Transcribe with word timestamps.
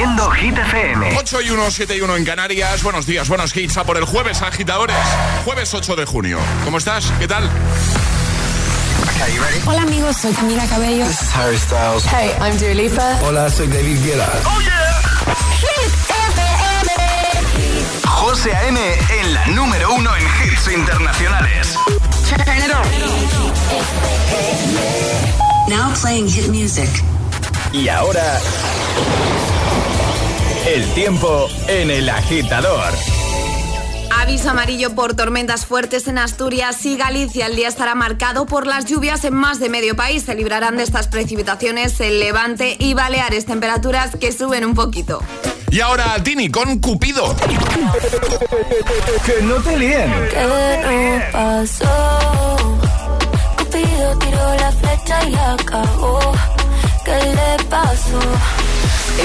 Haciendo 0.00 0.30
Hit 0.30 0.56
FM. 0.56 1.14
8 1.18 1.42
y 1.42 1.50
1, 1.50 1.70
7 1.70 1.94
y 1.94 2.00
1 2.00 2.16
en 2.16 2.24
Canarias. 2.24 2.82
Buenos 2.82 3.04
días, 3.04 3.28
buenos 3.28 3.54
hits. 3.54 3.76
A 3.76 3.84
por 3.84 3.98
el 3.98 4.06
jueves, 4.06 4.40
agitadores. 4.40 4.96
Jueves 5.44 5.74
8 5.74 5.94
de 5.94 6.06
junio. 6.06 6.38
¿Cómo 6.64 6.78
estás? 6.78 7.12
¿Qué 7.18 7.28
tal? 7.28 7.46
Hola 9.66 9.82
amigos, 9.82 10.16
soy 10.16 10.32
Camila 10.32 10.64
Cabello. 10.68 11.04
This 11.04 11.20
is 11.20 11.36
Harry 11.36 11.58
Styles. 11.58 12.06
Hey, 12.06 12.30
I'm 12.40 12.56
Dua 12.56 12.72
Lipa. 12.72 13.18
Hola, 13.24 13.50
soy 13.50 13.66
David 13.66 14.02
Guetta. 14.02 14.26
¡Oh, 14.46 14.62
yeah! 14.62 15.02
Hit 15.60 15.92
FM. 16.30 16.88
José 18.08 18.54
A.M. 18.56 18.80
en 19.20 19.34
la 19.34 19.46
número 19.48 19.92
uno 19.92 20.16
en 20.16 20.22
hits 20.22 20.66
internacionales. 20.72 21.76
Turn 22.26 22.56
it 22.56 22.72
on. 22.72 22.88
Now 25.68 25.92
playing 26.00 26.26
hit 26.26 26.48
music. 26.48 26.88
Y 27.74 27.88
ahora... 27.90 28.40
El 30.66 30.84
tiempo 30.92 31.48
en 31.68 31.90
el 31.90 32.08
agitador. 32.08 32.92
Aviso 34.20 34.50
amarillo 34.50 34.94
por 34.94 35.14
tormentas 35.14 35.64
fuertes 35.64 36.06
en 36.06 36.18
Asturias 36.18 36.84
y 36.84 36.96
Galicia. 36.96 37.46
El 37.46 37.56
día 37.56 37.68
estará 37.68 37.94
marcado 37.94 38.44
por 38.46 38.66
las 38.66 38.84
lluvias 38.84 39.24
en 39.24 39.34
más 39.34 39.58
de 39.58 39.70
medio 39.70 39.96
país. 39.96 40.24
Se 40.24 40.34
librarán 40.34 40.76
de 40.76 40.82
estas 40.82 41.08
precipitaciones 41.08 41.98
el 42.00 42.20
Levante 42.20 42.76
y 42.78 42.92
Baleares, 42.94 43.46
temperaturas 43.46 44.16
que 44.16 44.32
suben 44.32 44.64
un 44.64 44.74
poquito. 44.74 45.22
Y 45.70 45.80
ahora 45.80 46.22
Tini 46.22 46.50
con 46.50 46.78
Cupido. 46.78 47.34
que 49.24 49.42
no 49.42 49.56
te 49.56 49.78
líen. 49.78 50.12
¿Qué 50.30 50.42
no 50.42 51.32
pasó? 51.32 52.56
Cupido 53.56 54.18
tiró 54.18 54.54
la 54.56 54.72
flecha 54.72 55.28
y 55.28 55.34
acabó. 55.34 56.32
¿Qué 57.04 57.12
le 57.12 57.64
pasó? 57.64 58.20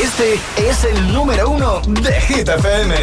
Este 0.04 0.40
es 0.58 0.84
el 0.84 1.14
número 1.14 1.50
uno 1.52 1.82
de 1.88 2.22
Hit 2.22 2.50
FM. 2.50 2.96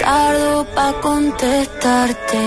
Tardo 0.00 0.66
pa' 0.74 0.92
contestarte 1.00 2.44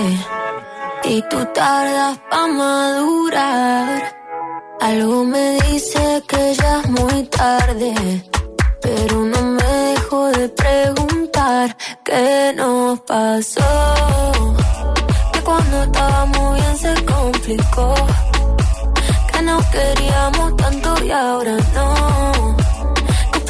y 1.04 1.22
tú 1.30 1.38
tardas 1.54 2.18
pa' 2.30 2.46
madurar. 2.46 4.14
Algo 4.80 5.24
me 5.24 5.58
dice 5.68 6.22
que 6.28 6.54
ya 6.54 6.80
es 6.80 6.90
muy 6.90 7.22
tarde, 7.24 7.94
pero 8.82 9.16
no 9.24 9.42
me 9.42 9.62
dejo 9.62 10.26
de 10.32 10.48
preguntar 10.50 11.76
qué 12.04 12.52
nos 12.54 13.00
pasó. 13.00 13.70
Que 15.32 15.40
cuando 15.40 15.82
estábamos 15.84 16.56
bien 16.56 16.76
se 16.76 17.04
complicó, 17.04 17.94
que 19.32 19.42
nos 19.42 19.64
queríamos 19.66 20.56
tanto 20.56 21.04
y 21.04 21.10
ahora 21.10 21.56
no. 21.74 22.61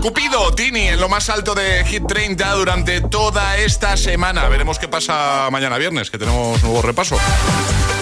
Cupido, 0.00 0.54
Tini, 0.54 0.88
en 0.88 1.00
lo 1.00 1.08
más 1.10 1.28
alto 1.28 1.54
de 1.54 1.84
Hit 1.84 2.06
30 2.06 2.52
durante 2.54 3.02
toda 3.02 3.58
esta 3.58 3.96
semana. 3.98 4.48
Veremos 4.48 4.78
qué 4.78 4.88
pasa 4.88 5.48
mañana 5.52 5.76
viernes, 5.76 6.10
que 6.10 6.16
tenemos 6.16 6.62
nuevo 6.62 6.80
repaso. 6.80 7.18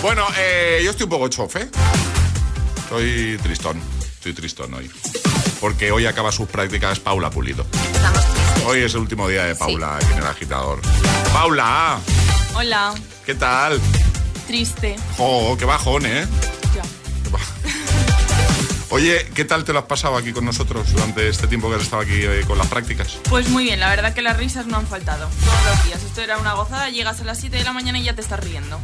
Bueno, 0.00 0.24
eh, 0.38 0.80
yo 0.84 0.90
estoy 0.90 1.04
un 1.04 1.10
poco 1.10 1.28
chofe. 1.28 1.68
Estoy 2.76 3.36
tristón. 3.42 3.80
Estoy 4.14 4.32
tristón 4.32 4.74
hoy. 4.74 4.88
Porque 5.60 5.90
hoy 5.90 6.06
acaba 6.06 6.30
sus 6.30 6.48
prácticas 6.48 7.00
Paula 7.00 7.30
Pulido. 7.30 7.66
Hoy 8.64 8.82
es 8.82 8.94
el 8.94 9.00
último 9.00 9.26
día 9.26 9.44
de 9.44 9.56
Paula 9.56 9.96
aquí 9.96 10.12
en 10.12 10.18
el 10.18 10.26
agitador. 10.26 10.80
Paula, 11.32 11.98
Hola, 12.54 12.94
¿qué 13.26 13.34
tal? 13.34 13.80
triste. 14.46 14.96
Oh, 15.18 15.56
qué 15.58 15.64
bajón, 15.66 16.06
¿eh? 16.06 16.26
Oye, 18.90 19.26
¿qué 19.34 19.44
tal 19.44 19.64
te 19.64 19.72
lo 19.74 19.80
has 19.80 19.84
pasado 19.84 20.16
aquí 20.16 20.32
con 20.32 20.44
nosotros 20.46 20.90
durante 20.92 21.28
este 21.28 21.46
tiempo 21.46 21.68
que 21.68 21.76
has 21.76 21.82
estado 21.82 22.02
aquí 22.02 22.14
eh, 22.22 22.42
con 22.46 22.56
las 22.56 22.66
prácticas? 22.68 23.18
Pues 23.28 23.48
muy 23.50 23.64
bien, 23.64 23.80
la 23.80 23.90
verdad 23.90 24.14
que 24.14 24.22
las 24.22 24.36
risas 24.38 24.66
no 24.66 24.78
han 24.78 24.86
faltado. 24.86 25.28
Todos 25.44 25.64
los 25.76 25.84
días. 25.84 26.02
Esto 26.02 26.22
era 26.22 26.38
una 26.38 26.54
gozada, 26.54 26.88
llegas 26.88 27.20
a 27.20 27.24
las 27.24 27.38
7 27.38 27.58
de 27.58 27.64
la 27.64 27.72
mañana 27.74 27.98
y 27.98 28.04
ya 28.04 28.14
te 28.14 28.22
estás 28.22 28.40
riendo. 28.40 28.80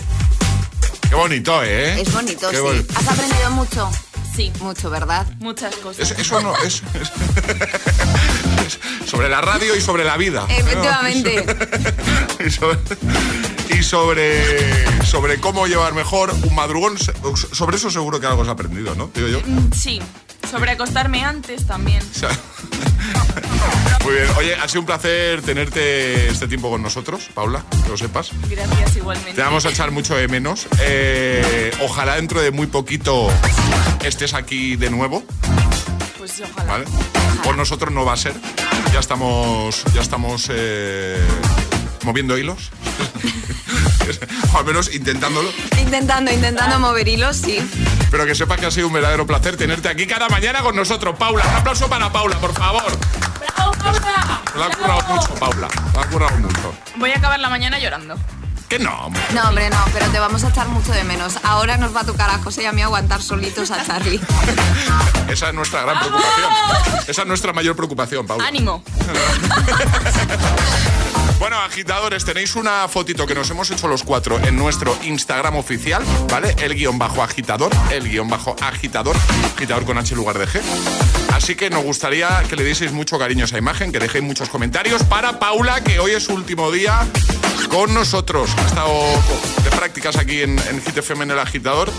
Qué 1.09 1.15
bonito, 1.15 1.63
¿eh? 1.65 2.01
Es 2.03 2.13
bonito, 2.13 2.51
Qué 2.51 2.57
sí. 2.59 2.87
Has 2.95 3.09
aprendido 3.09 3.51
mucho. 3.53 3.91
Sí, 4.37 4.53
Mucho, 4.61 4.91
¿verdad? 4.91 5.27
muchas 5.39 5.77
cosas. 5.77 6.11
Es- 6.11 6.19
eso 6.19 6.41
no 6.41 6.57
es, 6.65 6.83
es- 6.95 7.13
es 8.67 9.09
sobre 9.11 9.29
la 9.29 9.41
radio 9.41 9.77
y 9.77 9.81
sobre 9.81 10.03
la 10.05 10.17
vida. 10.17 10.45
Efectivamente. 10.51 11.47
y 12.45 12.51
sobre, 12.51 12.79
y 13.79 13.83
sobre, 13.83 15.05
sobre 15.05 15.39
cómo 15.41 15.67
llevar 15.67 15.95
mejor 15.95 16.33
un 16.43 16.55
madrugón. 16.55 16.97
Sobre 16.99 17.77
eso 17.77 17.91
seguro 17.91 18.21
que 18.21 18.27
algo 18.27 18.43
has 18.43 18.49
aprendido, 18.49 18.95
¿no? 18.95 19.11
Digo 19.15 19.29
yo. 19.29 19.41
Mm, 19.45 19.73
Sí, 19.73 20.01
sobre 20.51 20.73
acostarme 20.73 21.25
antes 21.25 21.67
también. 21.67 22.03
O 22.03 22.19
sea, 22.19 22.31
Muy 24.05 24.15
bien. 24.15 24.27
Oye, 24.37 24.55
ha 24.55 24.69
sido 24.69 24.81
un 24.81 24.87
placer 24.87 25.41
tenerte 25.43 26.29
este 26.29 26.47
tiempo 26.47 26.71
con 26.71 26.83
nosotros, 26.83 27.31
Paula, 27.35 27.65
que 27.83 27.89
lo 27.89 27.97
sepas. 27.97 28.31
Gracias 28.51 28.97
igualmente. 28.97 29.33
Te 29.35 29.41
vamos 29.43 29.65
a 29.65 29.71
echar 29.71 29.91
mucho 29.91 30.15
de 30.15 30.29
menos. 30.29 30.67
Eh, 30.81 31.71
ojalá 31.83 32.17
dentro 32.17 32.41
de 32.43 32.51
muy 32.51 32.67
poquito 32.67 33.29
estés 34.05 34.35
aquí 34.35 34.77
de 34.77 34.91
nuevo. 34.91 35.23
Pues 36.19 36.43
ojalá. 36.51 36.73
¿Vale? 36.73 36.85
Por 37.43 37.57
nosotros 37.57 37.93
no 37.93 38.05
va 38.05 38.13
a 38.13 38.17
ser. 38.19 38.35
Ya 38.93 39.01
estamos, 39.01 39.83
ya 39.95 40.03
estamos 40.03 40.49
eh, 40.51 41.19
moviendo 42.05 42.37
hilos. 42.39 42.71
o 44.53 44.59
al 44.59 44.65
menos 44.65 44.95
intentándolo. 44.95 45.51
Intentando, 45.79 46.33
intentando 46.33 46.79
mover 46.79 47.09
hilos, 47.09 47.37
sí. 47.37 47.59
Pero 48.11 48.27
que 48.27 48.35
sepas 48.35 48.59
que 48.59 48.67
ha 48.67 48.71
sido 48.71 48.89
un 48.89 48.93
verdadero 48.93 49.27
placer 49.27 49.57
tenerte 49.57 49.89
aquí 49.89 50.07
cada 50.07 50.29
mañana 50.29 50.61
con 50.61 50.77
nosotros. 50.77 51.17
Paula, 51.19 51.45
un 51.45 51.57
aplauso 51.57 51.89
para 51.89 52.13
Paula, 52.13 52.39
por 52.39 52.55
favor. 52.55 52.85
¡Bravo, 53.41 53.73
Paula! 53.73 54.43
Lo 54.55 54.65
ha 54.65 54.71
currado 54.71 55.15
mucho, 55.15 55.35
Paula. 55.35 55.69
Lo 55.93 56.01
ha 56.01 56.07
currado 56.07 56.37
mucho. 56.39 56.75
Voy 56.97 57.11
a 57.11 57.17
acabar 57.17 57.41
la 57.41 57.51
mañana 57.51 57.79
llorando. 57.79 58.17
Que 58.69 58.79
no, 58.79 59.07
hombre. 59.07 59.23
No, 59.35 59.49
hombre, 59.49 59.69
no, 59.69 59.77
pero 59.93 60.07
te 60.07 60.19
vamos 60.19 60.43
a 60.43 60.49
echar 60.49 60.69
mucho 60.69 60.93
de 60.93 61.05
menos. 61.05 61.39
Ahora 61.43 61.77
nos 61.77 61.95
va 61.95 62.01
a 62.01 62.05
tocar 62.05 62.31
a 62.31 62.39
José 62.39 62.63
y 62.63 62.67
a 62.67 62.73
mí 62.73 62.83
aguantar 62.83 63.21
solitos 63.21 63.71
a 63.71 63.85
Charlie. 63.85 64.21
Esa 65.29 65.49
es 65.49 65.55
nuestra 65.55 65.83
gran 65.83 65.99
preocupación. 65.99 66.51
Esa 67.07 67.23
es 67.23 67.29
nuestra 67.29 67.53
mayor 67.53 67.77
preocupación, 67.77 68.27
Paula. 68.27 68.47
¡Ánimo! 68.47 68.83
Bueno, 71.39 71.59
agitadores, 71.61 72.25
tenéis 72.25 72.57
una 72.57 72.89
fotito 72.89 73.27
que 73.27 73.35
nos 73.35 73.51
hemos 73.51 73.71
hecho 73.71 73.89
los 73.89 74.03
cuatro 74.03 74.39
en 74.39 74.57
nuestro 74.57 74.97
Instagram 75.03 75.57
oficial, 75.57 76.03
¿vale? 76.31 76.55
El 76.59 76.75
guion 76.75 76.99
bajo 76.99 77.23
agitador, 77.23 77.71
el 77.91 78.09
guion 78.09 78.29
bajo 78.29 78.57
agitador, 78.61 79.17
agitador 79.55 79.85
con 79.85 79.99
H 79.99 80.15
en 80.15 80.19
lugar 80.19 80.39
de 80.39 80.47
G. 80.47 80.61
Así 81.35 81.55
que 81.55 81.69
nos 81.71 81.83
gustaría 81.83 82.43
que 82.49 82.57
le 82.57 82.65
dieseis 82.65 82.93
mucho 82.93 83.19
cariño 83.19 83.43
a 83.43 83.47
esa 83.47 83.59
imagen, 83.59 83.93
que 83.93 83.99
dejéis 83.99 84.25
muchos 84.25 84.49
comentarios 84.49 85.03
para 85.03 85.39
Paula, 85.39 85.83
que 85.83 85.99
hoy 85.99 86.13
es 86.13 86.25
su 86.25 86.35
último 86.35 86.71
día 86.71 87.07
con 87.69 87.93
nosotros. 87.93 88.51
Ha 88.57 88.67
estado 88.67 89.01
de 89.63 89.71
prácticas 89.71 90.17
aquí 90.17 90.43
en, 90.43 90.59
en 90.59 90.83
Hit 90.83 90.97
FM 90.97 91.25
en 91.25 91.31
el 91.33 91.39
agitador. 91.39 91.91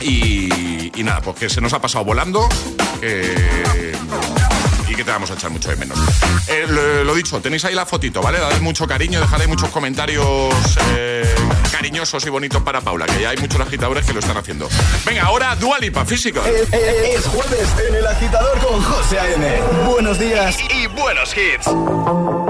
Y, 0.00 0.90
nada, 1.04 1.20
pues 1.20 1.36
que 1.36 1.48
se 1.48 1.60
nos 1.60 1.72
ha 1.72 1.80
pasado 1.80 2.04
volando. 2.04 2.48
Que 5.00 5.04
te 5.04 5.10
vamos 5.12 5.30
a 5.30 5.34
echar 5.34 5.50
mucho 5.50 5.70
de 5.70 5.76
menos. 5.76 5.98
Eh, 6.46 6.66
lo, 6.68 7.04
lo 7.04 7.14
dicho, 7.14 7.40
tenéis 7.40 7.64
ahí 7.64 7.74
la 7.74 7.86
fotito, 7.86 8.20
¿vale? 8.20 8.38
Dadle 8.38 8.60
mucho 8.60 8.86
cariño, 8.86 9.18
dejad 9.20 9.40
ahí 9.40 9.46
muchos 9.46 9.70
comentarios 9.70 10.54
eh, 10.94 11.24
cariñosos 11.72 12.24
y 12.26 12.28
bonitos 12.30 12.62
para 12.62 12.80
Paula, 12.82 13.06
que 13.06 13.20
ya 13.22 13.30
hay 13.30 13.38
muchos 13.38 13.60
agitadores 13.60 14.04
que 14.04 14.12
lo 14.12 14.20
están 14.20 14.36
haciendo. 14.36 14.68
Venga, 15.06 15.22
ahora 15.22 15.56
Dualipa, 15.56 16.04
físico. 16.04 16.42
Es, 16.44 16.70
es- 16.72 17.18
es 17.20 17.26
jueves 17.26 17.68
en 17.88 17.94
el 17.94 18.06
agitador 18.06 18.58
con 18.58 18.82
José 18.82 19.18
A.M. 19.20 19.60
Buenos 19.86 20.18
días 20.18 20.56
y 20.74 20.86
buenos 20.88 21.34
hits. 21.36 22.49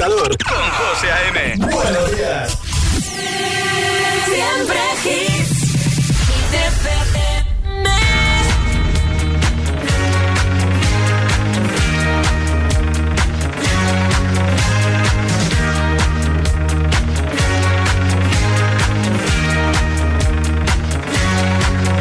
Agitador 0.00 0.36
con 0.38 0.70
José 0.70 1.12
A.M. 1.12 1.56
Buenos 1.58 2.16
días. 2.16 2.58
Siempre 4.24 4.78
hits. 5.04 5.50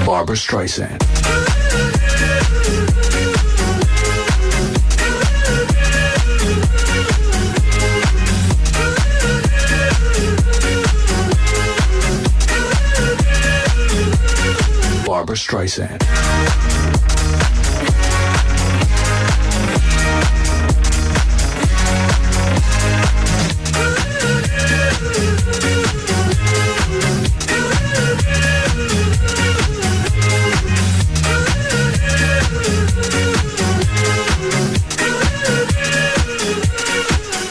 Barbara 0.06 0.36
Streisand. 0.36 0.99
Streisand. 15.70 16.00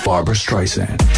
Barbara 0.04 0.34
Streisand. 0.34 1.17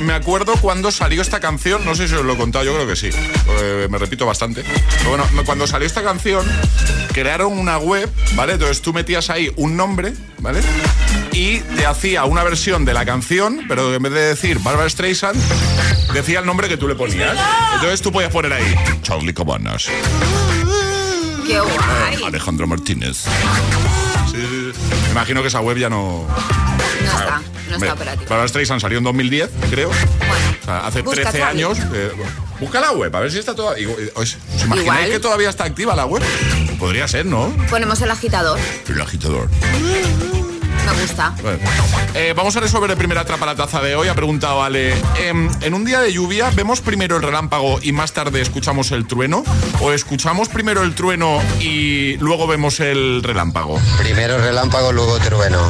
Me 0.00 0.14
acuerdo 0.14 0.54
cuando 0.62 0.90
salió 0.90 1.20
esta 1.20 1.40
canción, 1.40 1.84
no 1.84 1.94
sé 1.94 2.08
si 2.08 2.14
os 2.14 2.24
lo 2.24 2.32
he 2.32 2.36
contado, 2.38 2.64
yo 2.64 2.72
creo 2.72 2.86
que 2.86 2.96
sí. 2.96 3.10
Eh, 3.60 3.86
me 3.90 3.98
repito 3.98 4.24
bastante. 4.24 4.64
Pero 4.96 5.10
bueno, 5.10 5.24
cuando 5.44 5.66
salió 5.66 5.86
esta 5.86 6.02
canción, 6.02 6.46
crearon 7.12 7.52
una 7.58 7.76
web, 7.76 8.10
¿vale? 8.34 8.54
Entonces 8.54 8.80
tú 8.80 8.94
metías 8.94 9.28
ahí 9.28 9.52
un 9.56 9.76
nombre, 9.76 10.14
¿vale? 10.38 10.60
Y 11.32 11.58
te 11.58 11.84
hacía 11.84 12.24
una 12.24 12.44
versión 12.44 12.86
de 12.86 12.94
la 12.94 13.04
canción, 13.04 13.66
pero 13.68 13.94
en 13.94 14.02
vez 14.02 14.12
de 14.12 14.20
decir 14.20 14.58
Barbara 14.60 14.88
Streisand, 14.88 15.38
decía 16.14 16.38
el 16.40 16.46
nombre 16.46 16.66
que 16.66 16.78
tú 16.78 16.88
le 16.88 16.94
ponías. 16.94 17.36
Entonces 17.74 18.00
tú 18.00 18.10
podías 18.10 18.32
poner 18.32 18.54
ahí 18.54 18.74
Charlie 19.02 19.34
Cabanas, 19.34 19.90
Qué 21.46 21.60
guay. 21.60 22.22
Alejandro 22.24 22.66
Martínez. 22.66 23.24
Sí, 24.30 24.36
sí, 24.36 24.72
sí. 24.72 24.80
Me 25.04 25.10
imagino 25.10 25.42
que 25.42 25.48
esa 25.48 25.60
web 25.60 25.76
ya 25.76 25.90
no. 25.90 26.26
No 27.04 27.18
está, 27.18 27.42
no 27.70 27.76
está 27.76 27.92
operativo. 27.94 28.28
Barbara 28.28 28.48
Streisand 28.48 28.80
salió 28.80 28.98
en 28.98 29.04
2010, 29.04 29.50
creo. 29.70 29.88
Bueno, 29.88 30.56
O 30.62 30.64
sea, 30.64 30.86
hace 30.86 31.02
Busca, 31.02 31.22
13 31.22 31.38
Charlie. 31.38 31.64
años. 31.64 31.78
eh, 31.94 32.12
busca 32.60 32.80
la 32.80 32.92
web, 32.92 33.14
a 33.14 33.20
ver 33.20 33.30
si 33.30 33.38
está 33.38 33.54
toda. 33.54 33.78
igual- 33.78 34.10
¿Os 34.14 34.36
os 34.54 34.64
imagináis 34.64 34.82
Igual. 34.82 35.10
que 35.10 35.20
todavía 35.20 35.48
está 35.50 35.64
activa 35.64 35.94
la 35.94 36.06
web? 36.06 36.22
Podría 36.78 37.06
ser, 37.08 37.26
¿no? 37.26 37.54
ponemos 37.70 38.00
el 38.02 38.10
agitador. 38.10 38.58
El 38.88 39.00
agitador. 39.00 39.48
Me 40.94 41.02
gusta. 41.02 41.34
Bueno. 41.42 41.58
Eh, 42.14 42.32
vamos 42.36 42.56
a 42.56 42.60
resolver 42.60 42.90
el 42.90 42.96
primer 42.96 43.18
atrapa 43.18 43.46
la 43.46 43.54
taza 43.54 43.80
de 43.80 43.94
hoy. 43.94 44.08
Ha 44.08 44.14
preguntado 44.14 44.62
Ale. 44.62 44.94
em, 45.18 45.48
en 45.60 45.74
un 45.74 45.84
día 45.84 46.00
de 46.00 46.12
lluvia, 46.12 46.50
¿vemos 46.50 46.80
primero 46.80 47.16
el 47.16 47.22
relámpago 47.22 47.78
y 47.82 47.92
más 47.92 48.12
tarde 48.12 48.40
escuchamos 48.40 48.90
el 48.92 49.06
trueno? 49.06 49.44
¿O 49.80 49.92
escuchamos 49.92 50.48
primero 50.48 50.82
el 50.82 50.94
trueno 50.94 51.40
y 51.60 52.16
luego 52.18 52.46
vemos 52.46 52.80
el 52.80 53.22
relámpago? 53.22 53.80
Primero 53.98 54.38
relámpago, 54.38 54.92
luego 54.92 55.18
trueno. 55.18 55.60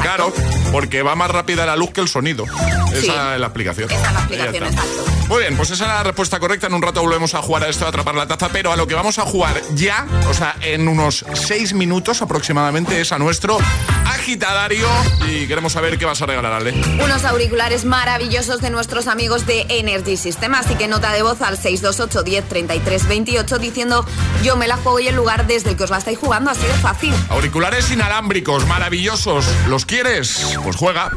Claro, 0.00 0.32
porque 0.72 1.02
va 1.02 1.14
más 1.14 1.30
rápida 1.30 1.66
la 1.66 1.76
luz 1.76 1.90
que 1.92 2.00
el 2.00 2.08
sonido. 2.08 2.44
Esa 2.92 3.00
Sí. 3.00 3.08
es 3.34 3.40
la 3.40 3.46
explicación. 3.46 3.90
Esa 3.90 4.06
es 4.06 4.12
la 4.12 4.18
explicación, 4.20 4.64
exacto. 4.64 5.04
Muy 5.28 5.40
bien, 5.40 5.56
pues 5.56 5.70
esa 5.70 5.84
es 5.84 5.90
la 5.90 6.02
respuesta 6.04 6.38
correcta. 6.38 6.68
En 6.68 6.74
un 6.74 6.82
rato 6.82 7.00
volvemos 7.02 7.34
a 7.34 7.42
jugar 7.42 7.64
a 7.64 7.68
esto 7.68 7.84
de 7.84 7.88
atrapar 7.88 8.14
la 8.14 8.26
taza, 8.28 8.48
pero 8.52 8.72
a 8.72 8.76
lo 8.76 8.86
que 8.86 8.94
vamos 8.94 9.18
a 9.18 9.22
jugar 9.22 9.60
ya, 9.74 10.06
o 10.30 10.34
sea, 10.34 10.54
en 10.62 10.86
unos 10.86 11.24
seis 11.34 11.72
minutos 11.72 12.22
aproximadamente, 12.22 13.00
es 13.00 13.10
a 13.10 13.18
nuestro 13.18 13.58
agitadario. 14.06 14.86
Y 15.28 15.46
queremos 15.46 15.72
saber 15.72 15.98
qué 15.98 16.04
vas 16.04 16.22
a 16.22 16.26
regalar, 16.26 16.52
Ale. 16.52 16.72
Unos 17.02 17.24
auriculares 17.24 17.84
maravillosos 17.84 18.60
de 18.60 18.70
nuestros 18.70 19.08
amigos 19.08 19.46
de 19.46 19.66
Energy 19.68 20.16
System. 20.16 20.54
Así 20.54 20.74
que 20.76 20.86
nota 20.86 21.12
de 21.12 21.22
voz 21.22 21.42
al 21.42 21.56
628 21.58 22.22
10 22.22 22.48
33 22.48 23.08
28 23.08 23.58
diciendo 23.58 24.06
yo 24.44 24.56
me 24.56 24.68
la 24.68 24.76
juego 24.76 25.00
y 25.00 25.08
el 25.08 25.16
lugar 25.16 25.46
desde 25.46 25.70
el 25.70 25.76
que 25.76 25.84
os 25.84 25.90
la 25.90 25.98
estáis 25.98 26.18
jugando. 26.18 26.50
Así 26.50 26.62
de 26.66 26.72
fácil. 26.74 27.12
Auriculares 27.30 27.90
inalámbricos, 27.90 28.66
maravillosos. 28.66 29.44
¿Los 29.68 29.85
quieres? 29.86 30.46
Pues 30.62 30.76
juega. 30.76 31.10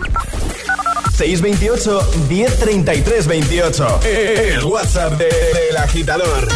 628 1.17 2.11
1033 2.29 3.27
28. 3.27 3.99
El 4.05 4.63
WhatsApp 4.63 5.13
de- 5.17 5.25
del 5.69 5.77
agitador. 5.77 6.47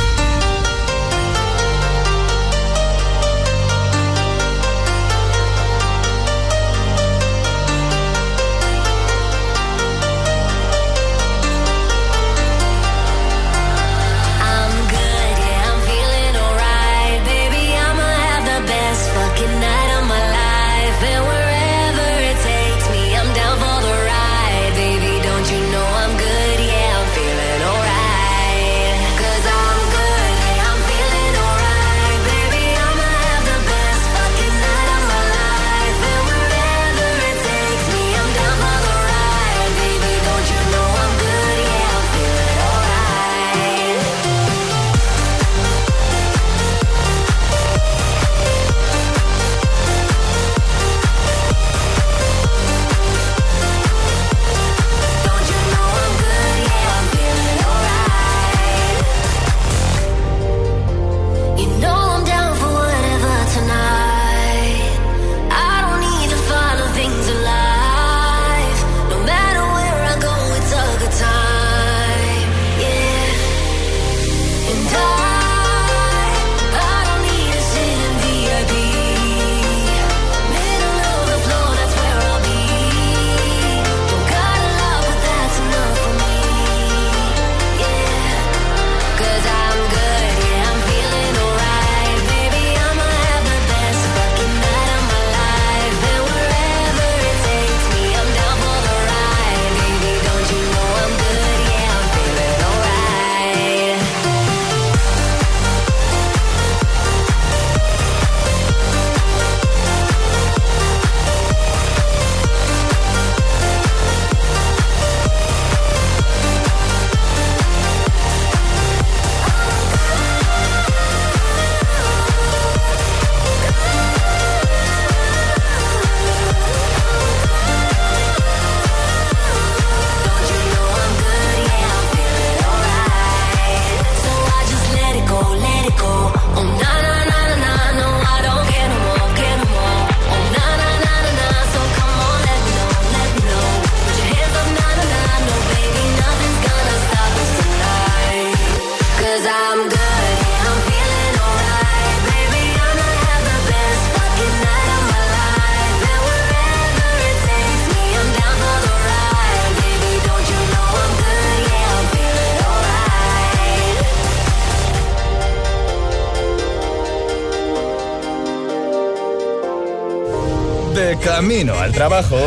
Al 171.72 171.94
trabajo. 171.94 172.38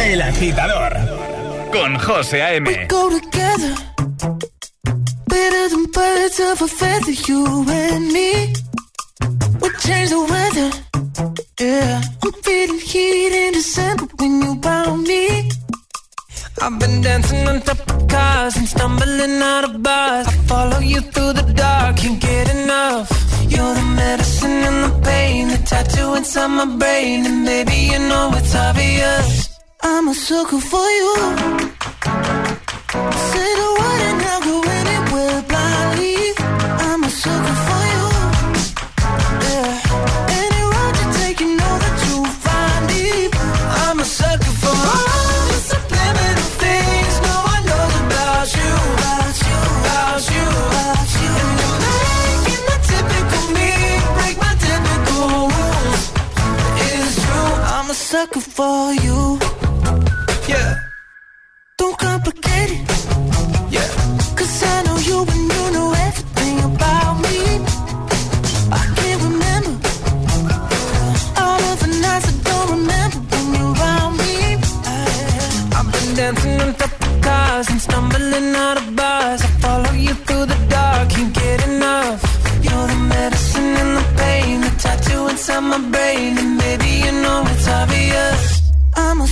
El 0.00 0.20
agitador. 0.22 0.96
Con 1.72 1.96
José 1.98 2.42
A.M. 2.42 2.88
go 2.88 3.08
together. 3.10 3.90
A 6.62 6.68
feather, 6.68 7.12
you 7.28 7.64
and 7.70 8.12
me. 8.12 8.52
We 9.62 9.70
change 9.78 10.10
the 10.10 10.20
weather. 10.28 10.70
Yeah, 11.60 11.99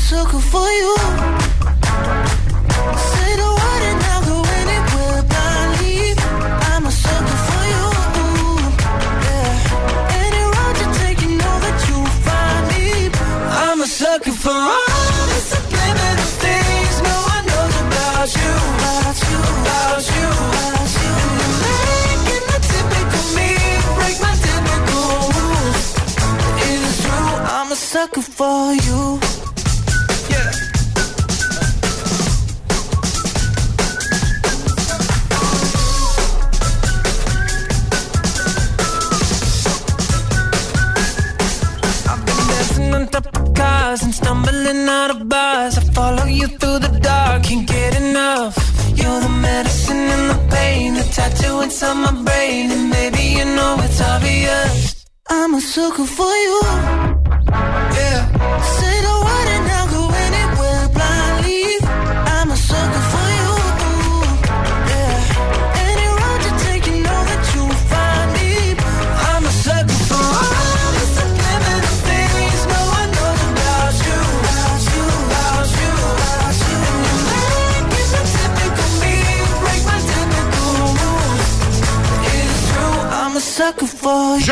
sucker 0.08 0.40
for 0.40 0.66
you. 0.72 0.77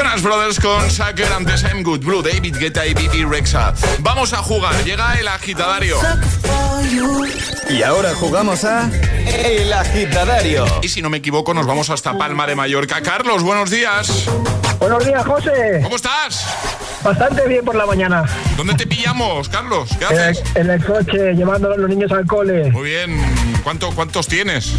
Jonas 0.07 0.23
Brothers 0.23 0.61
con 0.61 0.89
Sucker 0.89 1.33
antes 1.33 1.65
I'm 1.65 1.83
Good 1.83 2.05
Blue, 2.05 2.23
David 2.23 2.59
Guetta 2.61 2.87
y 2.87 2.95
Bibi 2.95 3.25
Rexa. 3.25 3.75
Vamos 3.99 4.33
a 4.33 4.37
jugar, 4.37 4.73
llega 4.85 5.19
el 5.19 5.27
agitadario. 5.27 5.97
Y 7.69 7.83
ahora 7.83 8.15
jugamos 8.15 8.63
a 8.65 8.89
El 9.27 9.73
agitadario. 9.73 10.65
Y 10.81 10.89
si 10.91 11.03
no 11.03 11.11
me 11.11 11.17
equivoco, 11.17 11.55
nos 11.55 11.67
vamos 11.67 11.91
hasta 11.91 12.17
Palma 12.17 12.47
de 12.47 12.55
Mallorca. 12.55 13.01
Carlos, 13.03 13.43
buenos 13.43 13.69
días. 13.69 14.27
Buenos 14.79 15.05
días, 15.05 15.27
José. 15.27 15.81
¿Cómo 15.83 15.97
estás? 15.97 16.47
Bastante 17.03 17.49
bien 17.49 17.65
por 17.65 17.75
la 17.75 17.87
mañana. 17.87 18.27
¿Dónde 18.57 18.75
te 18.75 18.87
pillamos, 18.87 19.49
Carlos? 19.49 19.91
¿Qué 19.99 20.05
En 20.05 20.13
el, 20.13 20.31
haces? 20.31 20.45
en 20.55 20.71
el 20.71 20.85
coche, 20.85 21.33
llevando 21.35 21.73
a 21.73 21.77
los 21.77 21.91
niños 21.91 22.13
al 22.13 22.25
cole. 22.27 22.71
Muy 22.71 22.91
bien. 22.91 23.21
¿Cuánto, 23.65 23.91
¿Cuántos 23.91 24.29
tienes? 24.29 24.73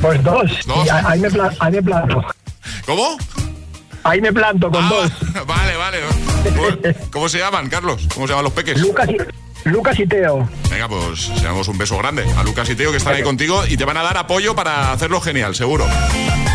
Pues 0.00 0.22
dos. 0.22 0.52
Dos. 0.66 0.88
Ahí, 0.88 1.18
me 1.18 1.28
ahí 1.58 1.72
me 1.72 1.82
planto. 1.82 2.24
¿Cómo? 2.86 3.18
Ahí 4.04 4.20
me 4.20 4.32
planto 4.32 4.70
con 4.70 4.84
Ah, 4.84 4.88
dos. 4.90 5.12
vale, 5.46 5.76
vale. 5.76 5.98
¿Cómo, 7.10 7.28
se 7.28 7.38
llaman, 7.38 7.68
Carlos? 7.68 8.06
¿Cómo 8.14 8.26
se 8.26 8.32
llaman 8.32 8.44
los 8.44 8.52
peques? 8.52 8.80
Lucas 8.80 9.08
y, 9.08 9.68
Lucas 9.68 9.98
y 10.00 10.06
Teo. 10.06 10.48
Venga, 10.70 10.88
pues 10.88 11.20
se 11.20 11.44
damos 11.44 11.68
un 11.68 11.78
beso 11.78 11.96
grande 11.98 12.24
a 12.36 12.42
Lucas 12.42 12.68
y 12.70 12.74
Teo 12.74 12.90
que 12.90 12.96
están 12.96 13.14
ahí 13.14 13.22
contigo 13.22 13.62
y 13.68 13.76
te 13.76 13.84
van 13.84 13.96
a 13.96 14.02
dar 14.02 14.16
apoyo 14.16 14.54
para 14.56 14.92
hacerlo 14.92 15.20
genial, 15.20 15.54
seguro. 15.54 15.86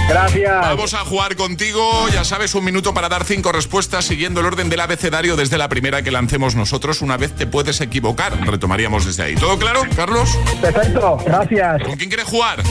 Gracias. 0.10 0.62
Vamos 0.62 0.94
a 0.94 1.00
jugar 1.00 1.36
contigo, 1.36 2.08
ya 2.10 2.24
sabes, 2.24 2.54
un 2.56 2.64
minuto 2.66 2.94
para 2.94 3.08
dar 3.10 3.24
cinco 3.24 3.52
respuestas 3.52 4.06
siguiendo 4.06 4.40
el 4.42 4.46
orden 4.46 4.70
del 4.70 4.80
abecedario 4.82 5.36
desde 5.36 5.58
la 5.58 5.70
primera 5.70 6.02
que 6.02 6.12
lancemos 6.12 6.56
nosotros. 6.56 7.02
Una 7.02 7.18
vez 7.18 7.34
te 7.36 7.46
puedes 7.48 7.80
equivocar, 7.82 8.38
retomaríamos 8.46 9.06
desde 9.06 9.24
ahí. 9.24 9.36
¿Todo 9.36 9.58
claro, 9.58 9.82
Carlos? 9.96 10.30
Perfecto, 10.62 11.18
gracias. 11.26 11.84
¿Con 11.84 11.96
quién 11.96 12.10
quieres 12.10 12.28
jugar? 12.28 12.62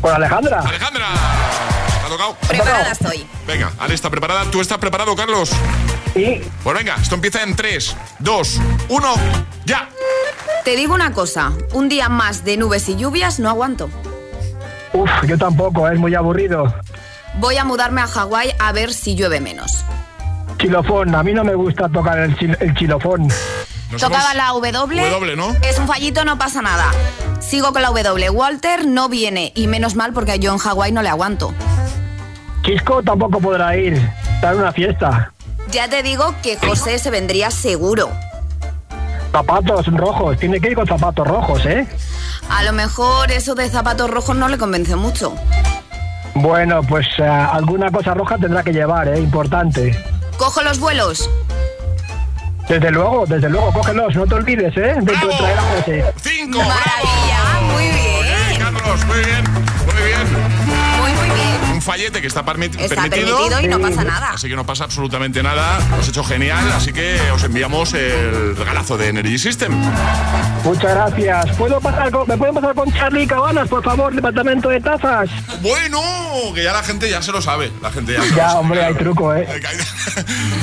Con 0.00 0.14
Alejandra. 0.14 0.60
Alejandra. 0.60 1.06
¿Te 2.06 2.14
ha 2.14 2.16
tocado? 2.16 2.36
Preparada 2.48 2.92
estoy. 2.92 3.26
Venga, 3.46 3.72
Ale 3.78 3.94
está 3.94 4.10
preparada. 4.10 4.44
¿Tú 4.50 4.60
estás 4.60 4.78
preparado, 4.78 5.14
Carlos? 5.16 5.50
Sí. 6.14 6.40
Pues 6.62 6.76
venga, 6.76 6.96
esto 7.02 7.14
empieza 7.16 7.42
en 7.42 7.56
3, 7.56 7.96
2, 8.20 8.60
1, 8.88 9.14
ya. 9.64 9.88
Te 10.64 10.76
digo 10.76 10.94
una 10.94 11.12
cosa, 11.12 11.52
un 11.72 11.88
día 11.88 12.08
más 12.08 12.44
de 12.44 12.56
nubes 12.56 12.88
y 12.88 12.96
lluvias 12.96 13.38
no 13.38 13.48
aguanto. 13.50 13.90
Uf, 14.92 15.10
yo 15.26 15.36
tampoco, 15.36 15.88
es 15.88 15.98
muy 15.98 16.14
aburrido. 16.14 16.74
Voy 17.38 17.56
a 17.58 17.64
mudarme 17.64 18.00
a 18.00 18.06
Hawái 18.06 18.52
a 18.58 18.72
ver 18.72 18.94
si 18.94 19.14
llueve 19.14 19.40
menos. 19.40 19.84
Chilofón, 20.58 21.14
a 21.14 21.22
mí 21.22 21.34
no 21.34 21.44
me 21.44 21.54
gusta 21.54 21.88
tocar 21.88 22.18
el, 22.20 22.36
chil- 22.36 22.56
el 22.60 22.74
chilofón. 22.74 23.28
Nos 23.90 24.00
Tocaba 24.00 24.32
la 24.34 24.48
W. 24.48 25.10
W, 25.10 25.36
¿no? 25.36 25.54
Es 25.62 25.78
un 25.78 25.86
fallito, 25.86 26.24
no 26.24 26.38
pasa 26.38 26.62
nada. 26.62 26.86
Sigo 27.40 27.72
con 27.72 27.82
la 27.82 27.88
W. 27.88 28.30
Walter 28.30 28.86
no 28.86 29.08
viene 29.08 29.52
y 29.54 29.66
menos 29.68 29.94
mal 29.94 30.12
porque 30.12 30.38
yo 30.38 30.50
en 30.52 30.58
Hawái 30.58 30.90
no 30.92 31.02
le 31.02 31.08
aguanto. 31.10 31.54
Chisco 32.66 33.00
tampoco 33.00 33.38
podrá 33.38 33.76
ir. 33.76 33.94
Está 34.34 34.50
en 34.50 34.58
una 34.58 34.72
fiesta. 34.72 35.32
Ya 35.70 35.88
te 35.88 36.02
digo 36.02 36.34
que 36.42 36.56
José 36.56 36.98
se 36.98 37.10
vendría 37.10 37.52
seguro. 37.52 38.10
Zapatos 39.30 39.86
rojos, 39.86 40.36
tiene 40.38 40.60
que 40.60 40.70
ir 40.70 40.74
con 40.74 40.84
zapatos 40.84 41.28
rojos, 41.28 41.64
¿eh? 41.64 41.86
A 42.50 42.64
lo 42.64 42.72
mejor 42.72 43.30
eso 43.30 43.54
de 43.54 43.68
zapatos 43.68 44.10
rojos 44.10 44.34
no 44.34 44.48
le 44.48 44.58
convence 44.58 44.96
mucho. 44.96 45.36
Bueno, 46.34 46.82
pues 46.82 47.06
eh, 47.18 47.22
alguna 47.24 47.90
cosa 47.92 48.14
roja 48.14 48.36
tendrá 48.36 48.64
que 48.64 48.72
llevar, 48.72 49.06
¿eh? 49.08 49.20
Importante. 49.20 49.96
Cojo 50.36 50.62
los 50.62 50.80
vuelos. 50.80 51.30
Desde 52.68 52.90
luego, 52.90 53.26
desde 53.26 53.48
luego, 53.48 53.72
cógelos, 53.72 54.16
no 54.16 54.26
te 54.26 54.34
olvides, 54.34 54.76
¿eh? 54.76 54.96
De 55.00 55.12
tu 55.12 55.28
traer 55.28 55.58
a 55.58 55.62
José. 55.62 56.04
¡Cinco! 56.20 56.58
Maravilla, 56.58 57.60
bien. 57.60 57.70
Muy 57.70 57.84
bien, 58.24 58.58
Carlos, 58.58 59.06
muy 59.06 59.18
bien, 59.18 59.44
muy 59.86 60.02
bien. 60.04 60.65
Un 61.76 61.82
fallete 61.82 62.22
que 62.22 62.26
está, 62.26 62.42
permiti- 62.42 62.80
Está 62.80 63.02
permitido. 63.02 63.36
permitido 63.36 63.60
y 63.60 63.68
no 63.68 63.78
pasa 63.78 64.02
nada. 64.02 64.30
Así 64.30 64.48
que 64.48 64.56
no 64.56 64.64
pasa 64.64 64.84
absolutamente 64.84 65.42
nada. 65.42 65.78
Lo 65.90 65.96
has 65.96 66.08
hecho 66.08 66.24
genial, 66.24 66.64
así 66.74 66.90
que 66.90 67.18
os 67.34 67.44
enviamos 67.44 67.92
el 67.92 68.56
regalazo 68.56 68.96
de 68.96 69.08
Energy 69.08 69.38
System. 69.38 69.72
Muchas 70.64 70.94
gracias. 70.94 71.54
¿Puedo 71.58 71.78
pasar 71.80 72.10
con, 72.10 72.26
¿Me 72.28 72.38
pueden 72.38 72.54
pasar 72.54 72.74
con 72.74 72.90
Charlie 72.94 73.26
Cabanas, 73.26 73.68
por 73.68 73.84
favor, 73.84 74.14
departamento 74.14 74.70
de 74.70 74.80
tazas? 74.80 75.28
Bueno, 75.60 76.00
que 76.54 76.64
ya 76.64 76.72
la 76.72 76.82
gente 76.82 77.10
ya 77.10 77.20
se 77.20 77.30
lo 77.30 77.42
sabe. 77.42 77.70
La 77.82 77.90
gente 77.92 78.14
ya 78.14 78.24
Ya, 78.34 78.48
sabe. 78.48 78.60
hombre, 78.60 78.82
hay 78.82 78.94
truco, 78.94 79.34
¿eh? 79.34 79.46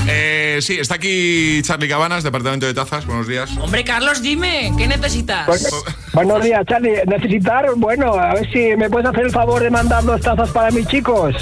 Eh, 0.08 0.60
sí, 0.62 0.78
está 0.80 0.96
aquí 0.96 1.62
Charlie 1.64 1.88
Cabanas, 1.88 2.24
departamento 2.24 2.66
de 2.66 2.74
tazas. 2.74 3.06
Buenos 3.06 3.28
días. 3.28 3.52
Hombre, 3.62 3.84
Carlos, 3.86 4.22
dime, 4.22 4.72
¿qué 4.78 4.88
necesitas? 4.88 5.46
Pues, 5.46 5.70
buenos 6.12 6.44
días, 6.44 6.62
Charlie. 6.68 7.02
Necesitar, 7.06 7.68
bueno, 7.78 8.14
a 8.16 8.34
ver 8.34 8.52
si 8.52 8.76
me 8.76 8.90
puedes 8.90 9.08
hacer 9.10 9.26
el 9.26 9.32
favor 9.32 9.62
de 9.62 9.70
mandar 9.70 10.04
dos 10.04 10.20
tazas 10.22 10.50
para 10.50 10.72
mis 10.72 10.88
chicos. 11.04 11.36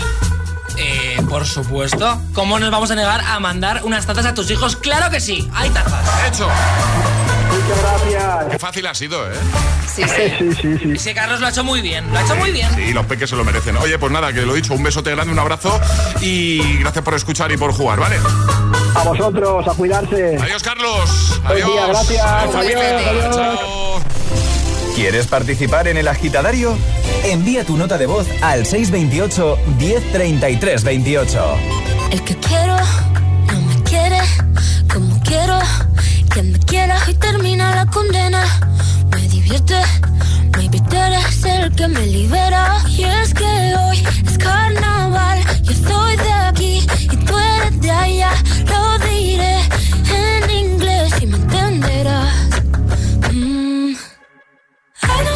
Eh, 0.77 1.21
por 1.29 1.45
supuesto. 1.45 2.19
¿Cómo 2.33 2.57
nos 2.59 2.71
vamos 2.71 2.89
a 2.91 2.95
negar 2.95 3.21
a 3.21 3.39
mandar 3.39 3.81
unas 3.83 4.05
tazas 4.05 4.25
a 4.25 4.33
tus 4.33 4.49
hijos? 4.49 4.75
¡Claro 4.75 5.11
que 5.11 5.19
sí! 5.19 5.47
¡Hay 5.53 5.69
tazas! 5.69 6.03
Hecho. 6.27 6.47
Muchas 7.51 7.81
gracias. 7.81 8.45
Qué 8.49 8.59
fácil 8.59 8.87
ha 8.87 8.95
sido, 8.95 9.31
¿eh? 9.31 9.35
Sí, 9.93 10.03
sí. 10.03 10.33
Sí, 10.39 10.53
sí, 10.61 10.77
sí. 10.81 10.91
Ese 10.93 11.13
Carlos 11.13 11.41
lo 11.41 11.47
ha 11.47 11.49
hecho 11.49 11.63
muy 11.63 11.81
bien, 11.81 12.11
lo 12.11 12.17
ha 12.17 12.21
hecho 12.23 12.35
muy 12.37 12.51
bien. 12.51 12.73
Sí, 12.73 12.93
los 12.93 13.05
peques 13.05 13.29
se 13.29 13.35
lo 13.35 13.43
merecen. 13.43 13.77
Oye, 13.77 13.99
pues 13.99 14.11
nada, 14.11 14.33
que 14.33 14.41
lo 14.41 14.53
he 14.53 14.55
dicho, 14.55 14.73
un 14.73 14.81
besote 14.81 15.11
grande, 15.11 15.31
un 15.31 15.39
abrazo 15.39 15.79
y 16.21 16.77
gracias 16.77 17.03
por 17.03 17.13
escuchar 17.13 17.51
y 17.51 17.57
por 17.57 17.73
jugar, 17.73 17.99
¿vale? 17.99 18.15
A 18.95 19.03
vosotros, 19.03 19.67
a 19.67 19.73
cuidarse. 19.73 20.37
Adiós, 20.41 20.63
Carlos. 20.63 21.41
Adiós. 21.43 21.69
día, 21.71 21.87
gracias. 21.87 22.25
Adiós. 22.25 22.55
Adiós, 22.55 23.07
adiós. 23.07 23.35
Chao. 23.35 24.20
¿Quieres 24.95 25.27
participar 25.27 25.87
en 25.87 25.97
el 25.97 26.07
agitadario? 26.07 26.77
Envía 27.23 27.63
tu 27.63 27.77
nota 27.77 27.97
de 27.97 28.05
voz 28.05 28.27
al 28.41 28.65
628 28.65 29.57
1033 29.79 30.83
28. 30.83 31.57
El 32.11 32.23
que 32.23 32.35
quiero 32.35 32.75
no 33.47 33.61
me 33.61 33.83
quiere 33.83 34.19
como 34.91 35.19
quiero. 35.23 35.59
Quien 36.29 36.51
me 36.51 36.59
quiera 36.59 36.97
y 37.07 37.13
termina 37.13 37.73
la 37.73 37.85
condena. 37.85 38.43
Me 39.15 39.27
divierte, 39.29 39.81
maybe 40.57 40.79
tú 40.89 40.95
eres 40.95 41.43
el 41.45 41.73
que 41.73 41.87
me 41.87 42.05
libera. 42.05 42.83
Y 42.89 43.03
es 43.03 43.33
que 43.33 43.43
hoy 43.43 44.03
es 44.27 44.37
carnaval. 44.37 45.39
Yo 45.63 45.73
soy 45.73 46.17
de 46.17 46.31
aquí 46.31 46.87
y 47.03 47.15
tú 47.15 47.33
eres 47.37 47.81
de 47.81 47.91
allá. 47.91 48.31
Lo 48.67 48.99
diré 49.07 49.60
I 55.03 55.30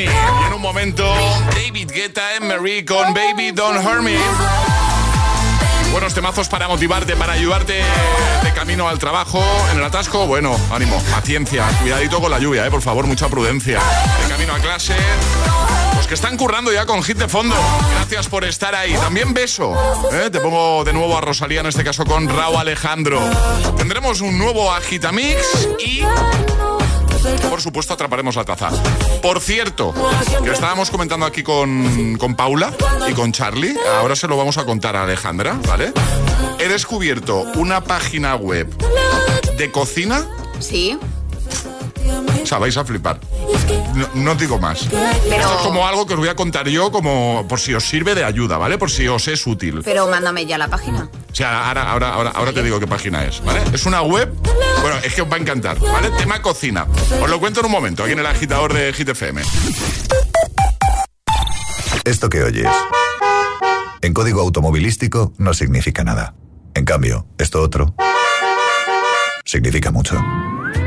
Y 0.00 0.06
en 0.46 0.52
un 0.54 0.62
momento, 0.62 1.04
David 1.54 1.90
Guetta 1.92 2.36
en 2.36 2.48
Marie 2.48 2.82
con 2.82 3.12
Baby 3.12 3.50
Don't 3.50 3.84
Hurt 3.84 4.00
Me. 4.00 4.16
Buenos 5.90 6.14
temazos 6.14 6.48
para 6.48 6.66
motivarte, 6.66 7.14
para 7.14 7.34
ayudarte 7.34 7.82
de 8.42 8.52
camino 8.54 8.88
al 8.88 8.98
trabajo, 8.98 9.44
en 9.70 9.78
el 9.78 9.84
atasco. 9.84 10.26
Bueno, 10.26 10.58
ánimo, 10.72 10.98
paciencia, 11.10 11.66
cuidadito 11.82 12.22
con 12.22 12.30
la 12.30 12.38
lluvia, 12.38 12.66
eh, 12.66 12.70
por 12.70 12.80
favor, 12.80 13.06
mucha 13.06 13.28
prudencia. 13.28 13.80
De 14.22 14.28
camino 14.30 14.54
a 14.54 14.58
clase. 14.60 14.96
Los 15.94 16.06
que 16.06 16.14
están 16.14 16.38
currando 16.38 16.72
ya 16.72 16.86
con 16.86 17.02
hit 17.02 17.18
de 17.18 17.28
fondo. 17.28 17.54
Gracias 17.96 18.28
por 18.28 18.44
estar 18.44 18.74
ahí. 18.74 18.94
También 18.94 19.34
beso. 19.34 19.74
¿eh? 20.10 20.30
Te 20.30 20.40
pongo 20.40 20.84
de 20.84 20.94
nuevo 20.94 21.18
a 21.18 21.20
Rosalía, 21.20 21.60
en 21.60 21.66
este 21.66 21.84
caso 21.84 22.06
con 22.06 22.30
Raúl 22.30 22.56
Alejandro. 22.56 23.20
Tendremos 23.76 24.22
un 24.22 24.38
nuevo 24.38 24.72
Agitamix 24.72 25.68
y 25.84 26.02
por 27.48 27.60
supuesto, 27.60 27.94
atraparemos 27.94 28.36
la 28.36 28.44
taza. 28.44 28.70
Por 29.20 29.40
cierto, 29.40 29.94
que 30.42 30.50
estábamos 30.50 30.90
comentando 30.90 31.26
aquí 31.26 31.42
con, 31.42 32.16
con 32.18 32.34
Paula 32.34 32.72
y 33.08 33.12
con 33.12 33.32
Charlie, 33.32 33.76
ahora 33.98 34.16
se 34.16 34.28
lo 34.28 34.36
vamos 34.36 34.58
a 34.58 34.64
contar 34.64 34.96
a 34.96 35.04
Alejandra, 35.04 35.58
¿vale? 35.66 35.92
He 36.58 36.68
descubierto 36.68 37.42
una 37.56 37.82
página 37.82 38.34
web 38.36 38.68
de 39.56 39.70
cocina, 39.70 40.26
Sí. 40.60 40.96
Vais 42.58 42.76
a 42.76 42.84
flipar. 42.84 43.20
No, 43.94 44.08
no 44.14 44.34
digo 44.34 44.58
más. 44.58 44.82
Esto 44.82 44.96
es 45.26 45.62
como 45.62 45.86
algo 45.86 46.06
que 46.06 46.14
os 46.14 46.18
voy 46.18 46.28
a 46.28 46.36
contar 46.36 46.68
yo, 46.68 46.90
como 46.90 47.46
por 47.48 47.60
si 47.60 47.74
os 47.74 47.84
sirve 47.84 48.14
de 48.14 48.24
ayuda, 48.24 48.58
¿vale? 48.58 48.78
Por 48.78 48.90
si 48.90 49.06
os 49.08 49.28
es 49.28 49.46
útil. 49.46 49.82
Pero 49.84 50.08
mándame 50.08 50.46
ya 50.46 50.58
la 50.58 50.68
página. 50.68 51.08
O 51.30 51.34
sea, 51.34 51.68
ahora, 51.68 51.90
ahora, 51.90 52.14
ahora, 52.14 52.30
ahora 52.30 52.52
te 52.52 52.62
digo 52.62 52.78
qué 52.80 52.86
página 52.86 53.24
es, 53.24 53.42
¿vale? 53.42 53.62
Es 53.72 53.86
una 53.86 54.02
web, 54.02 54.32
bueno, 54.80 54.96
es 55.02 55.14
que 55.14 55.22
os 55.22 55.30
va 55.30 55.36
a 55.36 55.40
encantar, 55.40 55.78
¿vale? 55.78 56.10
Tema 56.18 56.42
cocina. 56.42 56.86
Os 57.22 57.30
lo 57.30 57.40
cuento 57.40 57.60
en 57.60 57.66
un 57.66 57.72
momento, 57.72 58.02
aquí 58.02 58.12
en 58.12 58.18
el 58.18 58.26
agitador 58.26 58.72
de 58.74 58.92
Hit 58.92 59.08
FM. 59.08 59.42
Esto 62.04 62.28
que 62.28 62.42
oyes, 62.42 62.68
en 64.00 64.12
código 64.12 64.40
automovilístico 64.40 65.32
no 65.38 65.54
significa 65.54 66.04
nada. 66.04 66.34
En 66.74 66.84
cambio, 66.84 67.26
esto 67.38 67.60
otro 67.60 67.94
significa 69.44 69.90
mucho. 69.90 70.16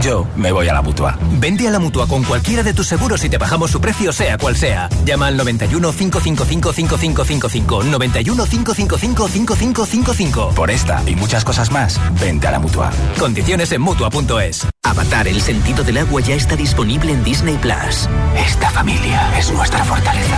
yo 0.00 0.26
me 0.36 0.52
voy 0.52 0.68
a 0.68 0.74
la 0.74 0.82
mutua. 0.82 1.18
Vende 1.38 1.68
a 1.68 1.70
la 1.70 1.78
mutua 1.78 2.06
con 2.06 2.22
cualquiera 2.24 2.62
de 2.62 2.74
tus 2.74 2.86
seguros 2.86 3.24
y 3.24 3.28
te 3.28 3.38
bajamos 3.38 3.70
su 3.70 3.80
precio, 3.80 4.12
sea 4.12 4.38
cual 4.38 4.56
sea. 4.56 4.88
Llama 5.04 5.28
al 5.28 5.36
91 5.36 5.92
555 5.92 6.72
5555. 6.72 7.84
91 7.84 8.44
555 8.46 9.28
5555. 9.28 10.54
Por 10.54 10.70
esta 10.70 11.02
y 11.06 11.14
muchas 11.14 11.44
cosas 11.44 11.70
más, 11.70 12.00
vente 12.20 12.46
a 12.48 12.52
la 12.52 12.58
mutua. 12.58 12.90
Condiciones 13.18 13.70
en 13.72 13.80
mutua.es. 13.80 14.66
Avatar, 14.82 15.28
el 15.28 15.40
sentido 15.40 15.84
del 15.84 15.98
agua 15.98 16.20
ya 16.20 16.34
está 16.34 16.56
disponible 16.56 17.12
en 17.12 17.22
Disney 17.22 17.56
Plus. 17.58 18.08
Esta 18.36 18.70
familia 18.70 19.38
es 19.38 19.52
nuestra 19.52 19.84
fortaleza. 19.84 20.36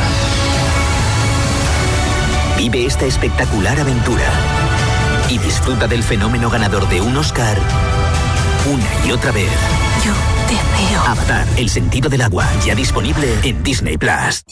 Vive 2.58 2.86
esta 2.86 3.04
espectacular 3.06 3.78
aventura 3.78 4.24
y 5.28 5.38
disfruta 5.38 5.86
del 5.86 6.02
fenómeno 6.02 6.50
ganador 6.50 6.88
de 6.88 7.00
un 7.00 7.16
Oscar 7.16 7.58
una 8.72 9.06
y 9.06 9.12
otra 9.12 9.32
vez. 9.32 9.50
Yo 10.04 10.12
te 10.48 10.54
veo. 10.54 11.00
Avatar, 11.02 11.46
el 11.56 11.68
sentido 11.68 12.08
del 12.08 12.22
agua, 12.22 12.46
ya 12.64 12.74
disponible 12.74 13.28
en 13.42 13.62
Disney 13.62 13.96
Plus. 13.96 14.44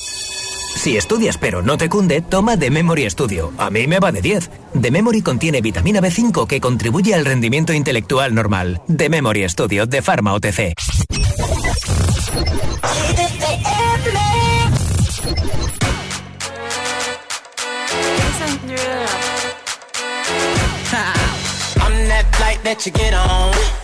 Si 0.77 0.97
estudias 0.97 1.39
pero 1.39 1.63
no 1.63 1.79
te 1.79 1.89
cunde, 1.89 2.21
toma 2.21 2.57
The 2.57 2.71
Memory 2.71 3.09
Studio. 3.09 3.53
A 3.59 3.71
mí 3.71 3.87
me 3.87 4.01
va 4.01 4.13
de 4.13 4.21
10. 4.21 4.51
The 4.81 4.91
Memory 4.91 5.23
contiene 5.23 5.61
vitamina 5.61 6.01
B5 6.01 6.47
que 6.47 6.61
contribuye 6.61 7.15
al 7.15 7.25
rendimiento 7.25 7.73
intelectual 7.73 8.35
normal. 8.35 8.83
The 8.95 9.09
Memory 9.09 9.49
Studio 9.49 9.87
de 9.87 10.03
Pharma 10.03 10.35
OTC. 10.35 10.75
I'm 21.77 22.09
that 22.09 22.27
flight 22.37 22.63
that 22.65 22.85
you 22.85 22.93
get 22.93 23.15
on. 23.15 23.84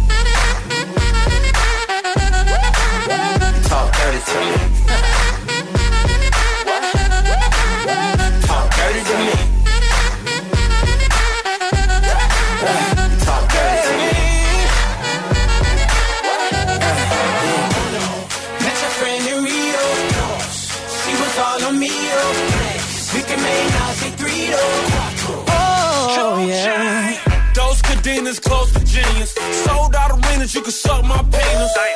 You 30.53 30.61
can 30.61 30.71
suck 30.71 31.03
my 31.05 31.17
penis. 31.23 31.90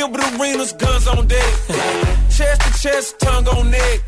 Gilbert 0.00 0.40
Arenas, 0.40 0.72
guns 0.72 1.06
on 1.08 1.26
deck. 1.26 1.52
chest 2.32 2.60
to 2.62 2.70
chest, 2.80 3.20
tongue 3.20 3.46
on 3.48 3.70
neck. 3.70 4.00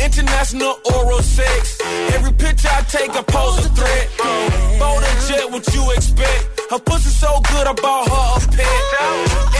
International 0.00 0.80
oral 0.96 1.20
sex. 1.20 1.78
Every 2.16 2.32
picture 2.32 2.70
I 2.72 2.80
take, 2.88 3.10
I 3.10 3.20
pose 3.20 3.66
a 3.66 3.68
threat. 3.68 4.08
Bold 4.80 5.04
and 5.04 5.20
jet, 5.28 5.50
what 5.52 5.68
you 5.74 5.84
expect? 5.90 6.60
Her 6.70 6.78
pussy 6.78 7.10
so 7.10 7.28
good, 7.44 7.66
I 7.66 7.74
bought 7.74 8.08
her 8.08 8.40
a 8.40 8.56
pet. 8.56 8.82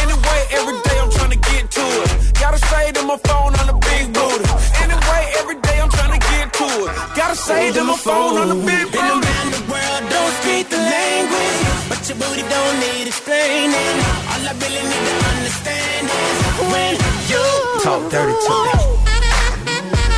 Anyway, 0.00 0.40
every 0.56 0.76
day 0.88 0.96
I'm 1.02 1.10
trying 1.10 1.34
to 1.36 1.42
get 1.52 1.70
to 1.70 1.84
it. 2.00 2.10
Gotta 2.40 2.56
say 2.56 2.92
to 2.92 3.02
my 3.02 3.18
phone 3.28 3.52
on 3.60 3.66
the 3.68 3.76
big 3.76 4.04
booty. 4.16 4.48
Anyway, 4.80 5.22
every 5.36 5.60
day 5.60 5.76
I'm 5.84 5.90
trying 5.90 6.18
to 6.18 6.22
get 6.32 6.46
to 6.50 6.68
it. 6.88 6.92
Gotta 7.14 7.36
say 7.36 7.72
to 7.72 7.84
my 7.84 7.96
phone 7.96 8.38
on 8.40 8.48
the 8.48 8.58
big 8.64 8.86
booty. 8.88 8.96
Been 8.96 9.20
around 9.20 9.48
the 9.52 9.62
world, 9.68 10.02
don't 10.08 10.32
speak 10.40 10.70
the 10.70 10.78
language. 10.78 11.67
Your 12.08 12.16
booty 12.16 12.40
don't 12.40 12.80
need 12.80 13.06
explaining. 13.06 14.00
All 14.32 14.40
I 14.40 14.52
really 14.62 14.80
need 14.80 15.04
to 15.08 15.14
understand 15.28 16.08
is 16.08 16.40
when 16.72 16.96
you 17.28 17.44
talk 17.84 18.00
dirty 18.10 18.32
to 18.32 18.52
me. 18.64 18.72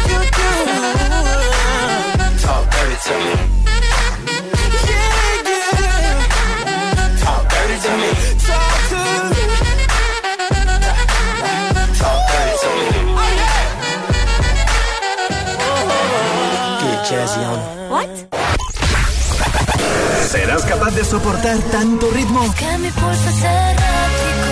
You 0.06 0.22
do. 0.38 0.50
Talk 2.46 2.70
dirty 2.70 2.94
to 3.06 3.14
me. 3.18 3.34
¿Serás 20.30 20.62
capaz 20.64 20.90
de 20.94 21.04
soportar 21.04 21.58
tanto 21.72 22.10
ritmo? 22.12 22.40
Que 22.54 22.78
mi 22.78 22.90
pulso 22.90 23.28
es 23.28 23.42
errático. 23.42 24.50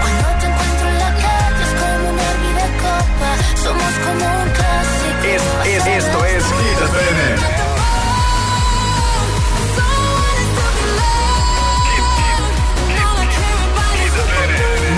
Cuando 0.00 0.28
te 0.40 0.46
encuentro 0.46 0.88
en 0.88 0.98
la 0.98 1.12
calle 1.24 1.62
es 1.62 1.72
como 1.80 2.08
una 2.10 2.30
vida 2.42 2.66
copa. 2.84 3.30
Somos 3.62 3.92
como 4.04 4.24
un 4.42 4.50
clásico. 4.58 5.24
Es, 5.34 5.76
es- 5.76 5.86
esto 6.04 6.24
es 6.24 6.44
Hit 6.44 6.80
FM. 6.88 7.62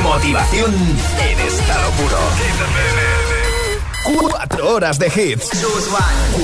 Motivación 0.03 0.73
en 0.75 1.39
estado 1.41 1.91
puro. 1.93 2.19
Cuatro 4.31 4.75
horas 4.75 4.99
de 4.99 5.07
hits. 5.07 5.49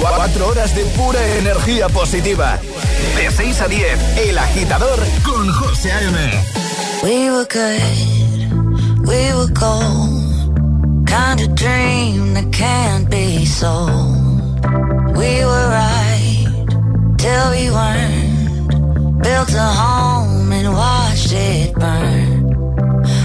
Cuatro 0.00 0.48
horas 0.48 0.74
de 0.74 0.84
pura 0.86 1.24
energía 1.36 1.88
positiva. 1.88 2.58
De 3.16 3.30
6 3.30 3.60
a 3.60 3.68
10, 3.68 4.18
El 4.28 4.38
Agitador 4.38 4.98
con 5.22 5.48
José 5.52 5.92
A.M. 5.92 6.16
We 7.02 7.30
were 7.30 7.46
good, 7.46 9.06
we 9.06 9.32
were 9.34 9.52
gold. 9.52 10.20
Kind 11.06 11.40
of 11.40 11.54
dream 11.54 12.34
that 12.34 12.52
can't 12.52 13.10
be 13.10 13.44
sold. 13.44 14.20
We 15.16 15.44
were 15.44 15.68
right 15.68 16.46
till 17.18 17.50
we 17.50 17.70
weren't. 17.70 19.22
Built 19.22 19.52
a 19.54 19.70
home 19.82 20.52
and 20.52 20.72
watched 20.72 21.32
it 21.32 21.74
burn. 21.74 22.54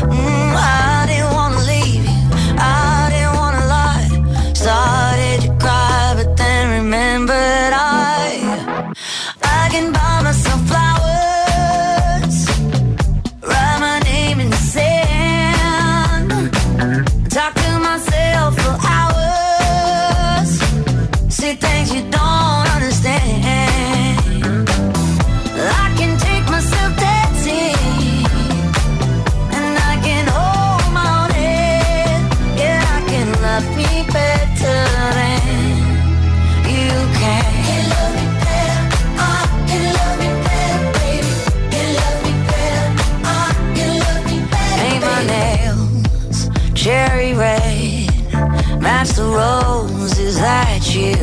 Mm, 0.10 0.56
I 0.56 0.95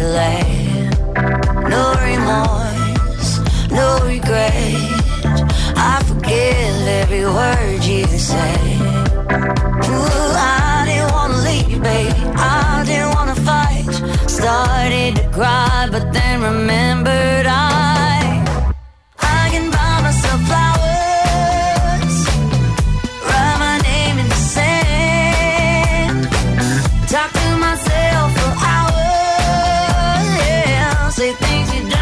that 0.02 0.08
you 0.08 0.08
lay. 0.08 0.90
No 1.68 1.94
remorse, 2.08 3.40
no 3.70 3.98
regret. 4.04 4.74
I 5.76 6.02
forgive 6.06 6.88
every 7.02 7.24
word 7.24 7.84
you 7.84 8.06
say. 8.18 8.78
Ooh, 9.88 10.32
I 10.34 10.84
didn't 10.86 11.12
wanna 11.12 11.38
leave, 11.38 11.82
baby. 11.82 12.14
I 12.36 12.82
didn't 12.86 13.14
wanna 13.14 13.36
fight. 13.36 13.90
Started 14.28 15.16
to 15.16 15.28
cry, 15.30 15.88
but 15.90 16.12
then 16.12 16.42
remembered 16.42 17.46
I. 17.46 18.44
I 19.18 19.48
can 19.50 19.70
buy 19.70 20.00
myself 20.02 20.40
flowers. 20.48 22.16
Write 23.28 23.58
my 23.66 23.78
name 23.90 24.18
in 24.18 24.28
the 24.28 24.40
sand. 24.54 26.28
Talk 27.08 27.32
to 27.32 27.56
myself 27.58 27.91
say 31.22 31.32
things 31.34 31.72
you 31.72 31.88
don't 31.88 32.01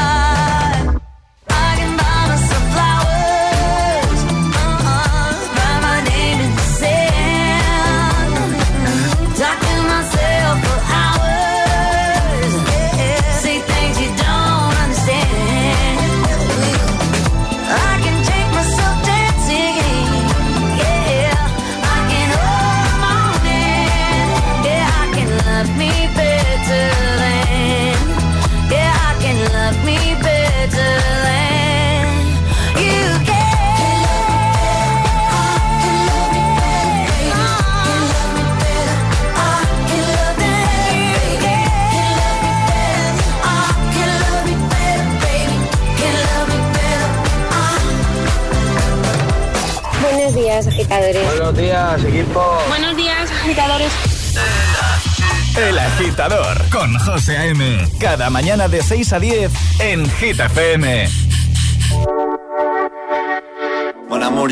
días, 51.81 52.03
equipo. 52.03 52.57
Buenos 52.69 52.95
días, 52.95 53.31
agitadores. 53.31 53.91
El 55.57 55.79
agitador 55.79 56.69
con 56.69 56.97
José 56.99 57.37
A.M. 57.37 57.87
Cada 57.99 58.29
mañana 58.29 58.67
de 58.67 58.81
6 58.83 59.13
a 59.13 59.19
10 59.19 59.51
en 59.79 60.09
Hit 60.11 60.39
FM. 60.39 61.09
Mon 64.07 64.23
amour, 64.23 64.51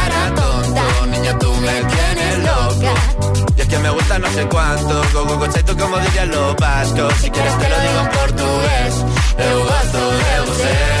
que 3.71 3.79
me 3.79 3.89
gusta 3.89 4.19
no 4.19 4.27
sé 4.31 4.45
cuánto, 4.47 5.01
go 5.13 5.25
go 5.25 5.39
conceito 5.39 5.75
como 5.77 5.97
dirían 5.99 6.29
los 6.29 6.55
vascos. 6.57 7.13
Si 7.21 7.31
quieres 7.31 7.57
te 7.57 7.69
lo 7.69 7.79
digo 7.79 7.99
en 8.01 8.09
portugués, 8.09 8.93
eu 9.37 9.63
gosto 9.63 10.11
de 10.11 10.51
você. 10.51 11.00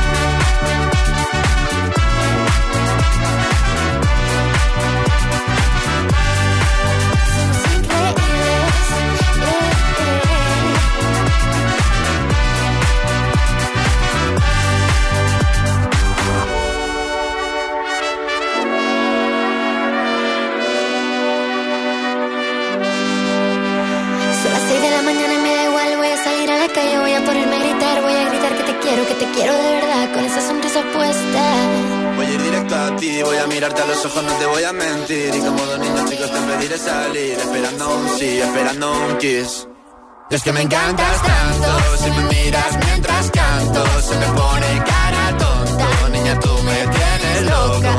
Es 40.31 40.43
que 40.43 40.53
me 40.53 40.61
encantas 40.61 41.21
tanto, 41.21 41.97
si 41.97 42.09
me 42.09 42.23
miras 42.23 42.77
mientras 42.85 43.31
canto, 43.31 44.01
se 44.01 44.15
me 44.15 44.25
pone 44.27 44.83
cara 44.85 45.37
tonta. 45.37 46.09
Niña, 46.09 46.39
tú 46.39 46.49
me 46.63 46.75
tienes 46.87 47.41
loca. 47.43 47.97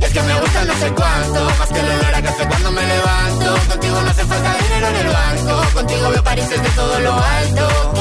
Y 0.00 0.04
es 0.04 0.12
que 0.12 0.22
me 0.22 0.40
gusta 0.40 0.64
no 0.64 0.74
sé 0.74 0.92
cuánto, 0.92 1.44
más 1.58 1.68
que 1.68 1.80
el 1.80 1.86
olor 1.86 2.14
a 2.14 2.22
café 2.22 2.48
cuando 2.48 2.70
me 2.70 2.86
levanto. 2.86 3.56
Contigo 3.68 4.00
no 4.00 4.10
hace 4.10 4.24
falta 4.24 4.56
dinero 4.62 4.86
en 4.86 4.96
el 4.96 5.08
banco, 5.08 5.74
contigo 5.74 6.10
veo 6.10 6.22
París 6.22 6.48
desde 6.48 6.68
todo 6.70 7.00
lo 7.00 7.12
alto. 7.12 7.94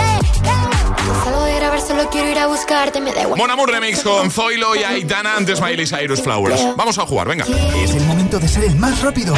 Salgo 1.24 1.43
de 1.43 1.55
grabar, 1.55 1.82
solo 1.82 2.09
quiero 2.09 2.30
ir 2.30 2.39
a 2.39 2.47
buscarte, 2.47 3.01
me 3.01 3.11
da 3.11 3.24
igual. 3.24 3.39
Mon 3.39 3.49
Amour 3.49 3.71
Remix 3.71 4.03
con 4.03 4.30
Zoilo 4.30 4.76
y 4.76 4.84
Aitana 4.84 5.36
antes 5.36 5.59
Miley 5.61 5.88
Cyrus 5.88 6.21
Flowers. 6.21 6.61
Vamos 6.76 6.97
a 6.99 7.05
jugar, 7.05 7.28
venga. 7.28 7.45
Es 7.76 7.91
el 7.91 8.05
momento 8.05 8.39
de 8.39 8.47
ser 8.47 8.65
el 8.65 8.76
más 8.76 9.01
rápido. 9.01 9.34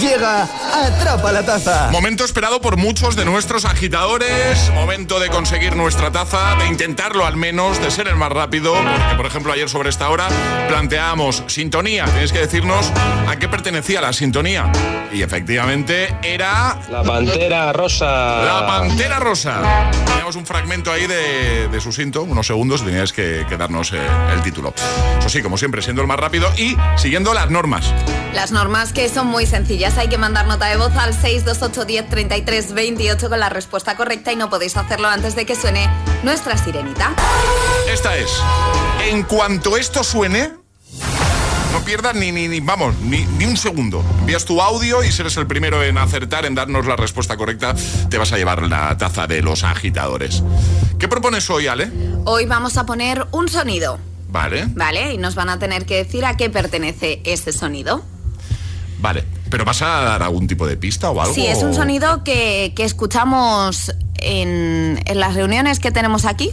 Llega 0.00 0.48
Atrapa 0.72 1.32
la 1.32 1.44
Taza. 1.44 1.88
Momento 1.90 2.24
esperado 2.24 2.60
por 2.60 2.76
muchos 2.76 3.14
de 3.16 3.24
nuestros 3.24 3.64
agitadores. 3.64 4.70
Momento 4.74 5.20
de 5.20 5.28
conseguir 5.28 5.76
nuestra 5.76 6.10
taza, 6.10 6.56
de 6.56 6.66
intentarlo 6.66 7.26
al 7.26 7.36
menos, 7.36 7.80
de 7.80 7.90
ser 7.90 8.08
el 8.08 8.16
más 8.16 8.30
rápido. 8.32 8.74
Porque, 8.74 9.16
por 9.16 9.26
ejemplo, 9.26 9.52
ayer 9.52 9.68
sobre 9.68 9.90
esta 9.90 10.08
hora 10.08 10.28
planteábamos 10.68 11.44
sintonía. 11.46 12.06
Tenéis 12.06 12.32
que 12.32 12.38
decirnos 12.38 12.90
a 13.28 13.36
qué 13.36 13.48
pertenecía 13.48 14.00
la 14.00 14.12
sintonía. 14.12 14.70
Y 15.12 15.22
efectivamente 15.22 16.16
era. 16.22 16.78
La 16.90 17.02
pantera 17.02 17.72
rosa. 17.72 18.06
La 18.06 18.66
pantera 18.66 19.18
rosa. 19.18 19.90
Teníamos 20.06 20.36
un 20.36 20.46
fragmento 20.46 20.90
ahí 20.90 21.06
de, 21.06 21.68
de 21.68 21.80
su 21.80 21.92
cinto, 21.92 22.22
unos 22.22 22.46
segundos, 22.46 22.82
que, 23.12 23.44
que 23.48 23.56
darnos 23.56 23.92
eh, 23.92 23.98
el 24.32 24.42
título. 24.42 24.72
Eso 25.18 25.28
sí, 25.28 25.42
como 25.42 25.58
siempre, 25.58 25.82
siendo 25.82 26.00
el 26.00 26.08
más 26.08 26.18
rápido 26.18 26.48
y 26.56 26.76
siguiendo 26.96 27.34
las 27.34 27.50
normas. 27.50 27.92
Las 28.32 28.52
normas 28.52 28.92
que 28.92 29.08
son 29.08 29.26
muy 29.26 29.46
sencillas. 29.46 29.81
Hay 29.84 30.08
que 30.08 30.16
mandar 30.16 30.46
nota 30.46 30.66
de 30.66 30.76
voz 30.76 30.92
al 30.96 31.12
628 31.12 31.84
10 31.84 32.08
33 32.08 32.72
28 32.72 33.28
con 33.28 33.40
la 33.40 33.48
respuesta 33.48 33.96
correcta 33.96 34.32
y 34.32 34.36
no 34.36 34.48
podéis 34.48 34.76
hacerlo 34.76 35.08
antes 35.08 35.34
de 35.34 35.44
que 35.44 35.56
suene 35.56 35.90
nuestra 36.22 36.56
sirenita. 36.56 37.12
Esta 37.92 38.16
es. 38.16 38.30
En 39.04 39.24
cuanto 39.24 39.76
esto 39.76 40.04
suene, 40.04 40.52
no 41.72 41.80
pierdas 41.84 42.14
ni, 42.14 42.30
ni, 42.30 42.46
ni 42.46 42.60
vamos, 42.60 42.94
ni, 43.00 43.24
ni 43.24 43.44
un 43.44 43.56
segundo. 43.56 44.04
Envías 44.20 44.44
tu 44.44 44.62
audio 44.62 45.02
y 45.02 45.10
si 45.10 45.20
eres 45.20 45.36
el 45.36 45.48
primero 45.48 45.82
en 45.82 45.98
acertar, 45.98 46.46
en 46.46 46.54
darnos 46.54 46.86
la 46.86 46.94
respuesta 46.94 47.36
correcta, 47.36 47.74
te 48.08 48.18
vas 48.18 48.32
a 48.32 48.36
llevar 48.38 48.62
la 48.62 48.96
taza 48.96 49.26
de 49.26 49.42
los 49.42 49.64
agitadores. 49.64 50.44
¿Qué 50.98 51.08
propones 51.08 51.50
hoy, 51.50 51.66
Ale? 51.66 51.90
Hoy 52.24 52.46
vamos 52.46 52.76
a 52.76 52.86
poner 52.86 53.26
un 53.32 53.48
sonido, 53.48 53.98
Vale, 54.28 54.64
¿vale? 54.68 55.12
Y 55.12 55.18
nos 55.18 55.34
van 55.34 55.48
a 55.50 55.58
tener 55.58 55.86
que 55.86 55.96
decir 55.96 56.24
a 56.24 56.36
qué 56.36 56.48
pertenece 56.50 57.20
ese 57.24 57.52
sonido. 57.52 58.04
vale. 59.00 59.24
¿Pero 59.52 59.64
vas 59.66 59.82
a 59.82 59.86
dar 60.00 60.22
algún 60.22 60.46
tipo 60.48 60.66
de 60.66 60.76
pista 60.76 61.10
o 61.10 61.20
algo? 61.20 61.34
Sí, 61.34 61.46
es 61.46 61.62
un 61.62 61.74
sonido 61.74 62.24
que, 62.24 62.72
que 62.74 62.84
escuchamos 62.84 63.92
en, 64.16 64.98
en 65.04 65.20
las 65.20 65.34
reuniones 65.34 65.78
que 65.78 65.92
tenemos 65.92 66.24
aquí. 66.24 66.50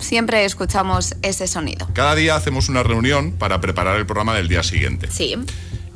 Siempre 0.00 0.44
escuchamos 0.44 1.14
ese 1.22 1.46
sonido. 1.46 1.88
Cada 1.94 2.16
día 2.16 2.34
hacemos 2.34 2.68
una 2.68 2.82
reunión 2.82 3.30
para 3.32 3.60
preparar 3.60 3.96
el 3.96 4.04
programa 4.04 4.34
del 4.34 4.48
día 4.48 4.64
siguiente. 4.64 5.08
Sí, 5.12 5.36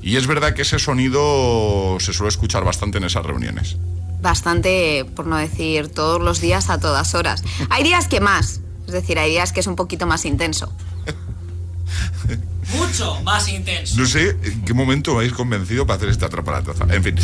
Y 0.00 0.16
es 0.16 0.28
verdad 0.28 0.54
que 0.54 0.62
ese 0.62 0.78
sonido 0.78 1.98
se 1.98 2.12
suele 2.12 2.28
escuchar 2.28 2.64
bastante 2.64 2.98
en 2.98 3.04
esas 3.04 3.26
reuniones. 3.26 3.76
bastante, 4.22 5.04
por 5.16 5.26
no 5.26 5.36
decir 5.36 5.88
todos 5.88 6.20
los 6.22 6.40
días 6.40 6.70
a 6.70 6.78
todas 6.78 7.14
horas. 7.16 7.42
Hay 7.70 7.82
días 7.82 8.06
que 8.06 8.20
más, 8.20 8.60
es 8.86 8.92
decir, 8.92 9.18
hay 9.18 9.30
días 9.30 9.52
que 9.52 9.58
es 9.60 9.66
un 9.66 9.74
poquito 9.74 10.06
más 10.06 10.24
intenso. 10.24 10.72
Mucho 12.74 13.20
más 13.22 13.48
intenso. 13.48 13.96
No 13.98 14.06
sé 14.06 14.36
en 14.42 14.64
qué 14.64 14.74
momento 14.74 15.12
me 15.12 15.18
habéis 15.18 15.32
convencido 15.32 15.86
para 15.86 15.96
hacer 15.96 16.08
esta 16.10 16.26
atrapa 16.26 16.52
la 16.52 16.62
taza. 16.62 16.86
En 16.94 17.02
fin. 17.02 17.16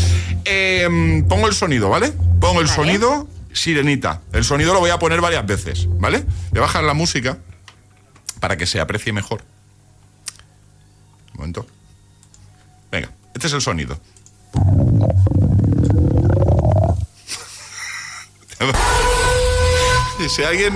Eh, 0.44 1.22
pongo 1.28 1.46
el 1.48 1.54
sonido, 1.54 1.88
¿vale? 1.90 2.12
Pongo 2.40 2.60
el 2.60 2.66
Vale. 2.66 2.76
sonido 2.76 3.28
sirenita. 3.52 4.22
El 4.32 4.44
sonido 4.44 4.72
lo 4.74 4.80
voy 4.80 4.90
a 4.90 4.98
poner 4.98 5.20
varias 5.20 5.46
veces, 5.46 5.86
¿vale? 5.98 6.24
Voy 6.50 6.58
a 6.58 6.62
bajar 6.62 6.84
la 6.84 6.94
música 6.94 7.38
para 8.40 8.56
que 8.56 8.66
se 8.66 8.80
aprecie 8.80 9.12
mejor. 9.12 9.42
Un 11.32 11.38
momento. 11.38 11.66
Venga, 12.90 13.10
este 13.34 13.46
es 13.46 13.52
el 13.52 13.60
sonido. 13.60 13.98
Y 20.20 20.28
si 20.28 20.42
alguien 20.42 20.72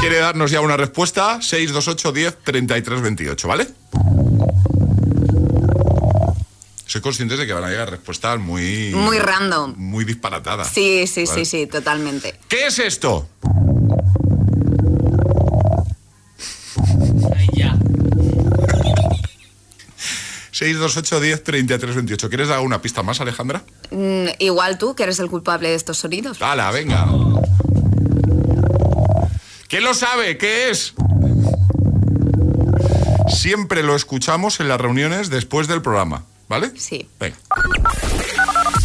quiere 0.00 0.18
darnos 0.18 0.50
ya 0.50 0.60
una 0.60 0.76
respuesta, 0.76 1.40
628 1.42 2.12
10 2.12 2.38
33 2.44 3.00
28, 3.02 3.48
¿vale? 3.48 3.68
Soy 6.86 7.00
consciente 7.00 7.36
de 7.36 7.46
que 7.46 7.52
van 7.52 7.64
a 7.64 7.68
llegar 7.68 7.90
respuestas 7.90 8.38
muy... 8.38 8.92
Muy 8.94 9.18
random. 9.18 9.74
Muy 9.76 10.04
disparatadas. 10.04 10.68
Sí, 10.72 11.06
sí, 11.06 11.24
¿vale? 11.24 11.44
sí, 11.44 11.50
sí, 11.50 11.66
totalmente. 11.66 12.34
¿Qué 12.48 12.66
es 12.66 12.78
esto? 12.78 13.28
Ahí 17.36 17.48
ya. 17.54 17.76
628 20.52 21.20
10 21.20 21.44
33 21.44 21.94
28. 21.94 22.28
¿Quieres 22.28 22.48
dar 22.48 22.60
una 22.60 22.80
pista 22.80 23.02
más, 23.02 23.20
Alejandra? 23.20 23.62
Mm, 23.90 24.28
igual 24.38 24.78
tú, 24.78 24.94
que 24.94 25.02
eres 25.02 25.18
el 25.18 25.28
culpable 25.28 25.68
de 25.68 25.74
estos 25.74 25.98
sonidos. 25.98 26.40
¡Hala, 26.40 26.70
venga! 26.70 27.06
¿Quién 29.68 29.84
lo 29.84 29.94
sabe? 29.94 30.38
¿Qué 30.38 30.70
es? 30.70 30.94
Siempre 33.28 33.82
lo 33.82 33.94
escuchamos 33.94 34.60
en 34.60 34.68
las 34.68 34.80
reuniones 34.80 35.28
después 35.30 35.68
del 35.68 35.82
programa, 35.82 36.24
¿vale? 36.48 36.70
Sí. 36.76 37.06
Venga. 37.20 37.36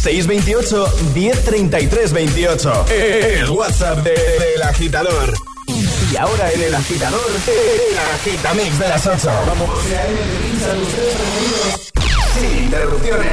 628 0.02 0.86
1033 1.14 2.12
28. 2.12 2.86
El 2.90 3.50
WhatsApp 3.50 3.98
de- 4.04 4.10
del 4.12 4.62
agitador. 4.62 5.32
Y 6.12 6.16
ahora 6.16 6.52
en 6.52 6.60
el 6.62 6.74
agitador, 6.74 7.24
el 7.46 7.98
agitamix 7.98 8.78
de 8.78 8.88
las 8.88 9.06
8. 9.06 9.30
Vamos. 9.46 9.70
Sin 12.38 12.64
interrupciones. 12.64 13.32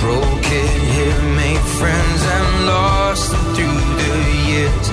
broke 0.00 0.46
it 0.62 0.70
here, 0.94 1.22
made 1.36 1.64
friends 1.78 2.20
and 2.36 2.66
lost 2.66 3.30
through 3.54 3.80
the 4.00 4.14
years. 4.50 4.86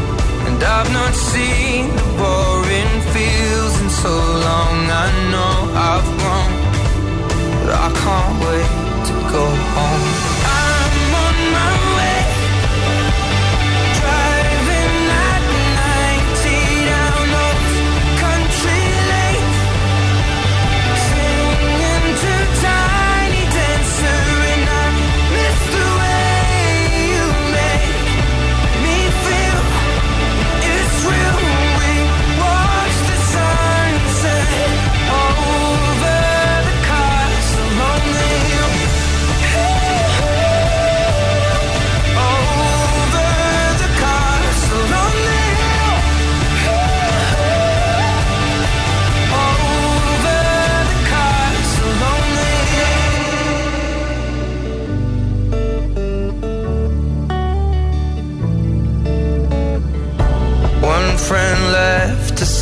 And 0.48 0.62
I've 0.62 0.92
not 0.92 1.14
seen 1.14 1.88
the 1.96 2.08
boring 2.20 2.94
fields 3.14 3.76
in 3.82 3.90
so 3.90 4.14
long. 4.48 4.78
I 5.04 5.08
know 5.32 5.56
I've 5.90 6.10
grown, 6.20 6.54
but 7.60 7.72
I 7.86 7.90
can't 8.04 8.36
wait 8.46 8.72
to 9.08 9.14
go 9.34 9.46
home. 9.76 10.37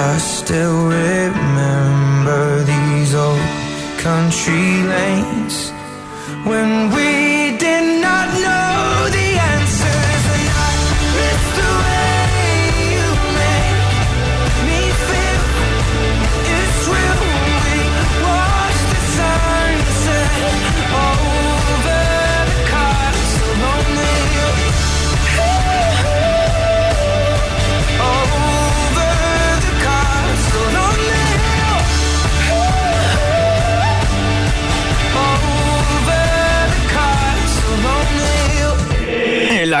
I 0.00 0.16
still 0.18 0.86
remember 0.86 2.62
these 2.62 3.16
old 3.16 3.50
country 3.98 4.84
lanes 4.94 5.72
when 6.46 6.90
we 6.94 6.97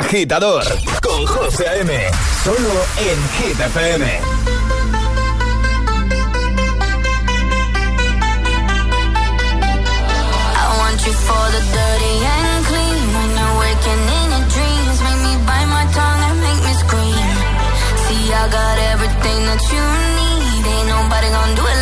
agitador 0.08 0.64
con 1.02 1.26
José 1.26 1.68
A.M. 1.68 1.92
Solo 2.42 2.74
en 2.96 3.18
Hit 3.36 3.60
FM. 3.60 4.20
For 11.08 11.48
the 11.56 11.62
dirty 11.72 12.14
and 12.20 12.66
clean. 12.68 13.04
When 13.16 13.30
you're 13.38 13.56
waking 13.64 14.02
in 14.18 14.26
your 14.34 14.44
dreams, 14.54 14.98
make 15.06 15.20
me 15.24 15.34
bite 15.48 15.70
my 15.72 15.84
tongue 15.96 16.22
and 16.28 16.38
make 16.44 16.60
me 16.66 16.72
scream. 16.84 17.28
See, 18.04 18.24
I 18.28 18.44
got 18.52 18.76
everything 18.92 19.40
that 19.48 19.62
you 19.72 19.84
need. 20.18 20.62
Ain't 20.68 20.88
nobody 20.88 21.28
gonna 21.32 21.56
do 21.56 21.64
it 21.64 21.77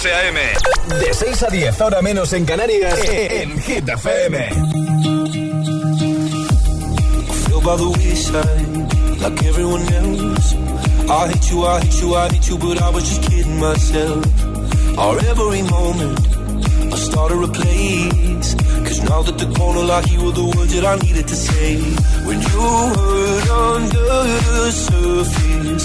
José 0.00 0.14
A.M. 0.14 0.40
De 0.98 1.12
6 1.12 1.42
a 1.42 1.46
10, 1.48 1.80
ahora 1.82 2.00
menos 2.00 2.32
en 2.32 2.46
Canarias, 2.46 2.98
en 3.04 3.60
Hit 3.60 3.86
FM. 3.86 4.48
feel 7.44 7.60
by 7.60 7.76
the 7.76 7.86
wayside 7.98 9.20
like 9.20 9.42
everyone 9.44 9.82
else. 9.92 10.54
I 11.06 11.28
hate 11.28 11.50
you, 11.50 11.66
I 11.66 11.80
hate 11.80 12.00
you, 12.00 12.14
I 12.14 12.28
hate 12.30 12.48
you, 12.48 12.56
but 12.56 12.80
I 12.80 12.88
was 12.88 13.04
just 13.10 13.28
kidding 13.28 13.60
myself. 13.60 14.24
Our 14.96 15.18
every 15.18 15.62
moment, 15.64 16.18
I 16.94 16.96
started 16.96 17.44
a 17.44 17.48
place. 17.48 18.54
Cause 18.54 19.02
now 19.02 19.20
that 19.20 19.36
the 19.36 19.52
corner 19.54 19.82
like 19.82 20.10
you 20.10 20.24
were 20.24 20.32
the 20.32 20.44
words 20.56 20.72
that 20.76 20.84
I 20.86 20.96
needed 20.96 21.28
to 21.28 21.36
say. 21.36 21.76
When 22.24 22.40
you 22.40 22.60
hurt 22.96 23.50
under 23.50 24.08
the 24.48 24.72
surface, 24.72 25.84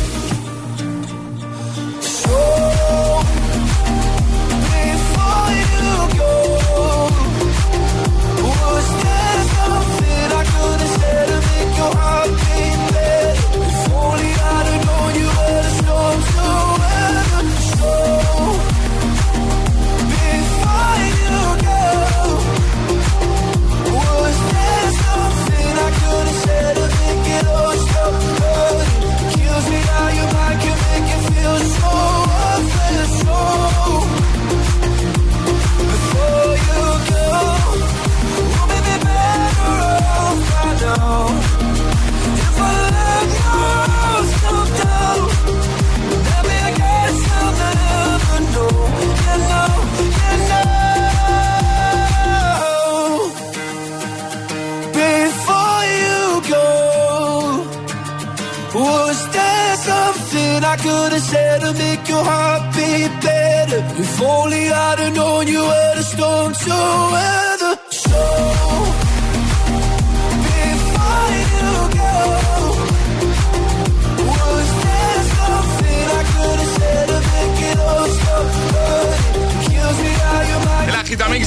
Better? 63.21 63.81
If 64.01 64.21
only 64.21 64.69
I'd 64.69 64.99
have 64.99 65.15
known 65.15 65.47
you 65.47 65.61
were 65.61 65.95
the 65.95 66.03
storm 66.03 66.53
to 66.53 66.69
weather. 67.13 67.50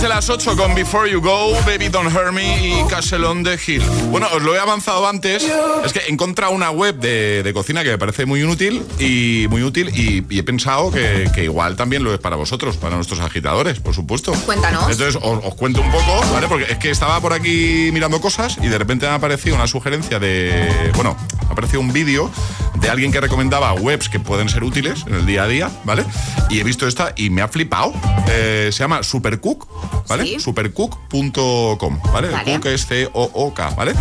De 0.00 0.08
las 0.10 0.28
8 0.28 0.54
con 0.54 0.74
Before 0.74 1.10
You 1.10 1.22
Go, 1.22 1.54
Baby 1.64 1.88
Don't 1.88 2.14
Hurt 2.14 2.30
Me 2.30 2.68
y 2.68 2.84
Castle 2.90 3.24
on 3.24 3.42
the 3.42 3.58
Hill. 3.66 3.82
Bueno, 4.10 4.26
os 4.34 4.42
lo 4.42 4.54
he 4.54 4.58
avanzado 4.58 5.08
antes. 5.08 5.42
Es 5.82 5.94
que 5.94 6.00
he 6.00 6.10
encontrado 6.12 6.52
una 6.52 6.70
web 6.70 6.96
de, 6.96 7.42
de 7.42 7.54
cocina 7.54 7.82
que 7.82 7.88
me 7.88 7.96
parece 7.96 8.26
muy 8.26 8.44
útil 8.44 8.82
y 8.98 9.46
muy 9.48 9.62
útil 9.62 9.88
y, 9.94 10.22
y 10.28 10.38
he 10.38 10.42
pensado 10.42 10.90
que, 10.90 11.30
que 11.34 11.44
igual 11.44 11.76
también 11.76 12.04
lo 12.04 12.12
es 12.12 12.20
para 12.20 12.36
vosotros, 12.36 12.76
para 12.76 12.96
nuestros 12.96 13.20
agitadores, 13.20 13.80
por 13.80 13.94
supuesto. 13.94 14.34
Cuéntanos. 14.44 14.82
Entonces 14.90 15.16
os, 15.16 15.42
os 15.42 15.54
cuento 15.54 15.80
un 15.80 15.90
poco, 15.90 16.20
¿vale? 16.34 16.48
Porque 16.48 16.70
es 16.70 16.76
que 16.76 16.90
estaba 16.90 17.18
por 17.22 17.32
aquí 17.32 17.88
mirando 17.90 18.20
cosas 18.20 18.58
y 18.60 18.66
de 18.68 18.76
repente 18.76 19.06
me 19.06 19.12
ha 19.12 19.14
aparecido 19.14 19.56
una 19.56 19.66
sugerencia 19.66 20.18
de. 20.18 20.90
Bueno, 20.96 21.16
me 21.44 21.48
ha 21.48 21.52
aparecido 21.52 21.80
un 21.80 21.94
vídeo 21.94 22.30
de 22.74 22.90
alguien 22.90 23.10
que 23.10 23.22
recomendaba 23.22 23.72
webs 23.72 24.10
que 24.10 24.20
pueden 24.20 24.50
ser 24.50 24.64
útiles 24.64 25.04
en 25.06 25.14
el 25.14 25.24
día 25.24 25.44
a 25.44 25.48
día, 25.48 25.70
¿vale? 25.84 26.04
Y 26.50 26.60
he 26.60 26.62
visto 26.64 26.86
esta 26.86 27.14
y 27.16 27.30
me 27.30 27.40
ha 27.40 27.48
flipado. 27.48 27.94
Eh, 28.28 28.68
se 28.70 28.80
llama 28.80 29.02
Supercook, 29.02 29.66
¿vale? 30.08 30.24
Sí. 30.24 30.40
Supercook.com, 30.40 32.00
¿vale? 32.12 32.28
Vale. 32.28 32.54
Cook 32.54 32.66
es 32.66 32.86
C-O-O-K, 32.86 33.70
¿vale? 33.70 33.94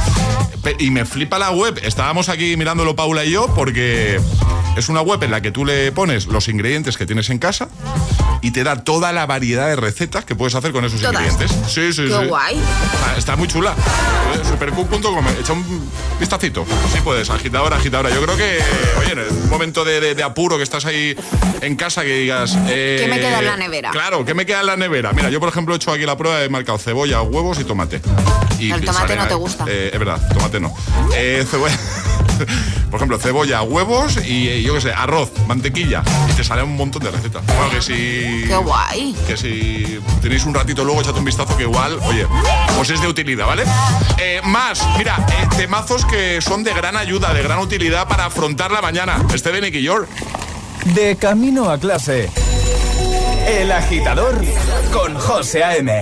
Y 0.80 0.92
me 0.92 1.06
flipa 1.06 1.40
la 1.40 1.52
web. 1.52 1.80
Estábamos 1.84 2.30
aquí 2.30 2.56
mirándolo 2.58 2.96
Paula 2.96 3.26
y 3.26 3.32
yo 3.32 3.48
porque 3.54 4.20
es 4.78 4.90
una 4.90 5.02
web 5.02 5.22
en 5.24 5.32
la 5.32 5.42
que 5.42 5.52
tú 5.52 5.66
le 5.66 5.92
pones 5.92 6.28
los 6.28 6.48
ingredientes 6.48 6.98
que 6.98 7.06
tienes 7.06 7.30
en 7.30 7.40
casa 7.40 7.70
y 8.44 8.52
te 8.52 8.64
da 8.64 8.76
toda 8.84 9.12
la 9.12 9.26
variedad 9.26 9.68
de 9.68 9.76
recetas 9.76 10.26
que 10.26 10.36
puedes 10.36 10.54
hacer 10.54 10.72
con 10.72 10.86
esos 10.86 11.02
Todas. 11.02 11.16
ingredientes. 11.16 11.52
Sí, 11.68 11.92
sí, 11.94 12.04
Qué 12.08 12.20
sí. 12.20 12.26
guay. 12.28 12.58
Está, 12.94 13.18
está 13.18 13.36
muy 13.36 13.48
chula. 13.48 13.72
Eh, 14.36 14.42
Supercook.com, 14.48 15.26
echa 15.40 15.54
un 15.54 15.90
vistacito. 16.20 16.66
Sí 16.94 17.00
puedes, 17.04 17.30
agitadora, 17.30 17.78
agitadora. 17.78 18.10
Yo 18.12 18.22
creo 18.22 18.38
que, 18.38 18.60
oye, 19.00 19.14
en 19.14 19.20
un 19.20 19.50
momento 19.50 19.84
de, 19.84 20.00
de- 20.00 20.14
de 20.16 20.24
apuro 20.24 20.58
que 20.58 20.64
estás 20.64 20.86
ahí 20.86 21.16
en 21.62 21.76
casa 21.76 22.04
que 22.04 22.16
digas... 22.18 22.56
eh, 22.68 23.00
¿Qué 23.04 23.08
me 23.10 23.20
queda 23.20 23.40
en 23.40 23.46
la 23.46 23.58
nevera? 23.58 23.90
Claro, 23.92 24.24
¿qué 24.26 24.34
me 24.34 24.46
queda 24.46 24.60
en 24.60 24.66
la 24.68 24.76
nevera? 24.78 25.14
Mira, 25.14 25.30
yo 25.30 25.40
por 25.40 25.50
ejemplo 25.50 25.74
he 25.74 25.78
hecho 25.78 25.92
aquí 25.92 26.06
la 26.06 26.18
prueba, 26.18 26.44
he 26.44 26.50
marcado 26.50 26.78
cebolla, 26.78 27.22
huevos 27.22 27.60
y 27.60 27.64
tomate. 27.64 28.02
Y 28.60 28.72
El 28.72 28.84
tomate 28.84 29.08
sale- 29.08 29.22
no 29.22 29.28
te 29.28 29.34
gusta. 29.36 29.66
eh, 29.68 29.90
es 29.94 30.00
verdad, 30.00 30.22
tomate 30.34 30.60
no. 30.60 30.74
Eh, 31.16 31.46
cebolla... 31.50 31.78
Por 32.90 32.98
ejemplo, 32.98 33.18
cebolla, 33.18 33.62
huevos 33.62 34.18
y 34.26 34.50
eh, 34.50 34.62
yo 34.62 34.74
qué 34.76 34.82
sé, 34.82 34.94
arroz, 34.94 35.32
mantequilla. 35.48 36.04
Y 36.30 36.34
te 36.34 36.44
sale 36.44 36.64
un 36.64 36.76
montón 36.76 37.04
de 37.04 37.12
recetas. 37.12 37.46
Bueno, 37.46 37.70
que 37.72 37.82
si. 37.82 38.48
Qué 38.48 38.56
guay. 38.56 39.16
Que 39.28 39.38
si 39.38 40.00
tenéis 40.22 40.46
un 40.46 40.54
ratito 40.54 40.84
luego, 40.84 41.02
echad 41.02 41.16
un 41.18 41.26
vistazo 41.26 41.56
que 41.58 41.64
igual, 41.64 42.00
oye, 42.06 42.28
os 42.80 42.90
es 42.90 43.02
de 43.02 43.08
utilidad, 43.08 43.48
¿vale? 43.48 43.64
Eh, 44.18 44.42
más, 44.44 44.86
mira, 44.98 45.26
eh, 45.30 45.48
temazos 45.58 46.06
que 46.06 46.42
son 46.42 46.64
de 46.64 46.74
gran 46.74 46.98
ayuda, 46.98 47.34
de 47.34 47.42
gran 47.42 47.60
utilidad 47.60 48.08
para 48.08 48.26
afrontar 48.26 48.72
la 48.72 48.82
mañana. 48.82 49.24
Este 49.34 49.52
de 49.52 49.62
Nicky 49.62 49.82
York. 49.82 50.08
De 50.86 51.16
camino 51.16 51.70
a 51.70 51.78
clase. 51.78 52.30
El 53.48 53.72
agitador 53.72 54.42
con 54.92 55.16
José 55.16 55.64
A.M. 55.64 56.02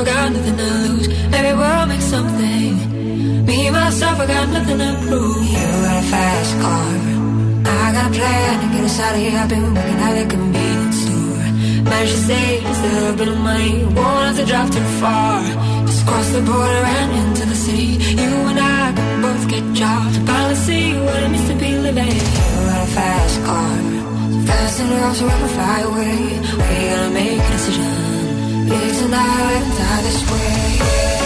Zero, 0.00 0.14
got 0.14 0.32
nothing 0.32 0.56
to 0.56 0.64
lose. 0.64 1.08
Maybe 1.30 1.52
we'll 1.58 1.86
make 1.86 2.00
something. 2.00 3.44
Me, 3.44 3.70
myself, 3.70 4.18
I 4.20 4.26
got 4.26 4.48
nothing 4.48 4.78
to 4.78 4.90
prove. 5.06 5.44
You 5.44 5.66
got 5.84 6.04
a 6.04 6.06
fast 6.12 6.52
car. 6.62 6.92
I 7.68 7.92
got 7.92 8.06
a 8.08 8.12
plan 8.16 8.60
to 8.62 8.66
get 8.74 8.84
us 8.84 9.00
out 9.00 9.14
of 9.14 9.20
here. 9.20 9.38
I've 9.38 9.48
been 9.48 9.74
working 9.74 10.00
at 10.06 10.14
the 10.18 10.26
convenience 10.34 10.98
store. 11.04 11.44
Managed 11.90 12.12
to 12.12 12.22
save 12.28 12.62
just 12.62 12.84
a 12.84 12.88
little 12.96 13.16
bit 13.20 13.28
of 13.28 13.38
money. 13.40 13.84
Won't 13.96 14.24
have 14.26 14.36
to 14.36 14.46
drive 14.46 14.70
too 14.70 14.88
far. 15.02 15.42
Just 15.86 16.06
cross 16.06 16.28
the 16.30 16.42
border 16.48 16.82
and 16.96 17.10
into 17.20 17.44
the 17.52 17.58
city. 17.66 17.90
You 18.22 18.32
and 18.50 18.58
I 18.58 18.92
can 18.96 19.22
both 19.22 19.48
get 19.52 19.64
jobs. 19.74 20.16
Finally 20.28 20.54
see 20.54 20.94
what 20.94 21.22
it 21.24 21.28
means 21.28 21.48
to 21.50 21.56
be 21.56 21.76
living. 21.76 22.16
You 22.48 22.60
got 22.70 22.88
a 22.88 22.90
fast 22.96 23.36
car. 23.44 23.76
Fast 24.48 24.80
enough 24.80 25.16
so 25.16 25.26
I 25.28 25.36
can 25.40 25.50
fly 25.56 25.78
away. 25.90 26.16
We 26.60 26.76
gonna 26.88 27.10
make 27.10 27.40
a 27.48 27.50
decision. 27.52 27.89
Days 28.70 29.02
and 29.02 29.12
I 29.12 29.58
die 29.78 30.02
this 30.02 30.30
way 30.30 31.19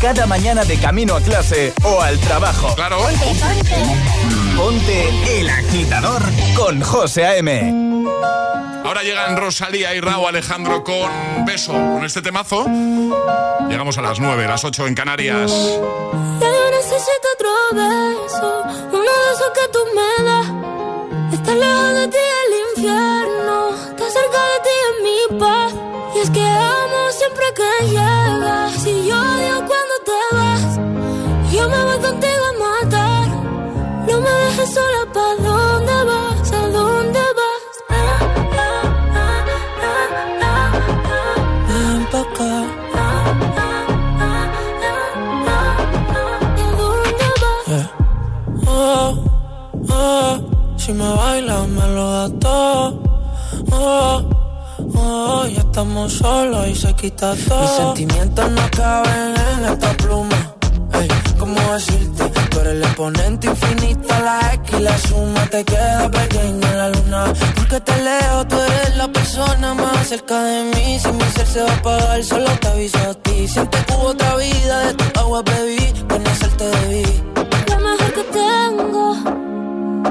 cada 0.00 0.26
mañana 0.26 0.64
de 0.64 0.78
camino 0.78 1.14
a 1.14 1.20
clase 1.20 1.74
o 1.84 2.00
al 2.00 2.18
trabajo. 2.20 2.74
Claro. 2.74 2.98
Ponte 4.56 5.40
el 5.40 5.50
agitador 5.50 6.22
con 6.56 6.80
José 6.80 7.26
A.M. 7.26 8.06
Ahora 8.84 9.02
llegan 9.02 9.36
Rosalía 9.36 9.94
y 9.94 10.00
Raúl 10.00 10.28
Alejandro 10.28 10.82
con 10.82 11.44
Beso. 11.44 11.72
Con 11.72 12.04
este 12.04 12.22
temazo 12.22 12.66
llegamos 13.68 13.98
a 13.98 14.02
las 14.02 14.18
9, 14.18 14.46
las 14.48 14.64
8 14.64 14.86
en 14.86 14.94
Canarias. 14.94 15.52
Ya 15.52 16.48
yo 16.48 16.70
necesito 16.70 17.28
otro 17.34 17.50
beso, 17.72 18.62
uno 18.92 19.02
de 19.02 19.32
esos 19.34 19.50
que 19.54 19.68
tú 19.72 19.78
me 19.94 20.24
das. 20.24 21.34
Estar 21.34 21.56
lejos 21.56 21.94
de 21.94 22.08
ti 22.08 22.18
el 22.46 22.78
infierno, 22.78 23.74
estar 23.74 24.10
cerca 24.10 24.40
de 24.50 24.58
ti 24.64 24.74
es 24.88 24.94
mi 25.04 25.38
paz. 25.38 25.74
Y 26.16 26.18
es 26.20 26.30
que 26.30 26.42
amo 26.42 27.10
siempre 27.12 27.44
que 27.54 27.86
llegas. 27.86 28.86
Y 28.86 29.06
yo 29.06 29.19
estamos 55.90 56.12
solos 56.12 56.68
y 56.68 56.74
se 56.76 56.94
quita 56.94 57.34
todo. 57.48 57.60
Mis 57.60 57.70
sentimientos 57.70 58.50
no 58.50 58.62
caben 58.76 59.34
en 59.52 59.64
esta 59.72 59.92
pluma. 59.94 60.54
Ey, 60.92 61.08
¿cómo 61.38 61.60
decirte? 61.72 62.24
Tú 62.50 62.60
eres 62.60 62.74
el 62.74 62.82
exponente 62.82 63.46
infinito, 63.48 64.08
la 64.08 64.54
X 64.54 64.78
y 64.78 64.82
la 64.82 64.98
suma 64.98 65.46
te 65.46 65.64
queda 65.64 66.08
pequeña 66.08 66.70
en 66.70 66.78
la 66.78 66.88
luna. 66.90 67.24
Porque 67.56 67.80
te 67.80 68.02
leo, 68.02 68.46
tú 68.46 68.56
eres 68.56 68.96
la 68.96 69.08
persona 69.08 69.74
más 69.74 70.08
cerca 70.08 70.40
de 70.42 70.64
mí. 70.64 70.98
Si 71.00 71.10
mi 71.10 71.24
ser 71.24 71.46
se 71.46 71.62
va 71.62 71.70
a 71.70 71.74
apagar, 71.74 72.22
solo 72.22 72.50
te 72.60 72.68
aviso 72.68 72.98
a 72.98 73.14
ti. 73.14 73.48
Siente 73.48 73.78
que 73.84 73.92
hubo 73.94 74.08
otra 74.10 74.36
vida, 74.36 74.86
de 74.86 74.94
tu 74.94 75.20
agua 75.20 75.42
bebí, 75.42 75.92
conocerte 76.08 76.64
debí. 76.64 77.04
Lo 77.68 77.78
mejor 77.78 78.12
que 78.12 78.24
tengo 78.40 79.16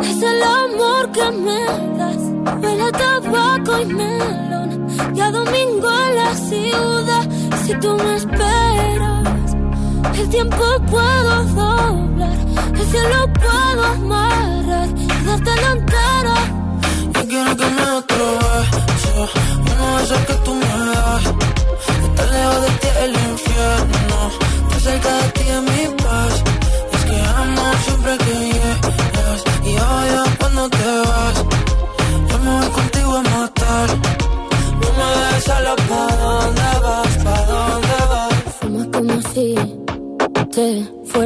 es 0.01 0.21
el 0.23 0.43
amor 0.43 1.11
que 1.13 1.31
me 1.31 1.63
das. 1.97 2.61
Huele 2.61 2.83
a 2.83 2.91
tabaco 2.91 3.81
y 3.81 3.85
melón. 3.85 4.58
Y 5.15 5.19
a 5.21 5.31
domingo 5.31 5.89
en 6.07 6.15
la 6.15 6.35
ciudad. 6.35 7.29
Si 7.65 7.73
tú 7.75 7.95
me 7.95 8.15
esperas, 8.15 9.55
el 10.19 10.29
tiempo 10.29 10.63
puedo 10.89 11.43
doblar. 11.59 12.37
El 12.79 12.85
cielo 12.91 13.19
puedo 13.33 13.83
amarrar 13.85 14.89
y 14.97 15.07
darte 15.25 15.55
la 15.63 15.71
entera. 15.71 16.35
Yo 17.13 17.27
quiero 17.27 17.57
que 17.57 17.65
me 17.65 17.83
otro 17.99 18.25
beso, 18.39 19.29
uno 19.71 19.87
de 20.09 20.25
que 20.27 20.33
tú 20.45 20.53
me 20.55 20.67
das. 20.67 21.23
Estar 22.05 22.29
lejos 22.35 22.61
de 22.61 22.69
ti 22.81 22.87
el 23.03 23.13
infierno, 23.31 24.17
estar 24.63 24.81
cerca 24.81 25.13
de 25.17 25.27
ti 25.35 25.43
es 25.55 25.61
mi 25.61 25.95
paz. 26.03 26.43
Es 26.93 27.05
que 27.05 27.21
amo 27.21 27.63
siempre 27.85 28.17
que 28.17 28.33
llegas 28.53 29.43
y 29.63 29.71
odio 29.77 30.23
cuando 30.39 30.69
te 30.69 31.01
vas. 31.07 31.38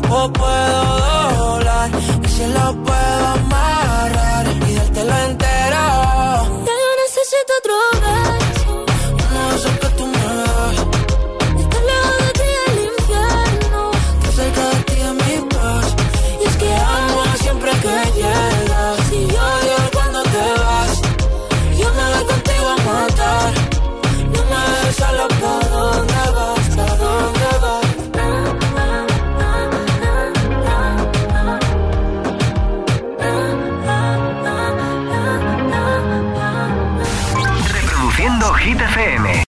tiempo 0.00 0.32
puedo 0.32 1.38
doblar, 1.38 1.90
el 2.22 2.28
cielo 2.28 2.76
puedo 2.84 3.26
amar. 3.26 3.87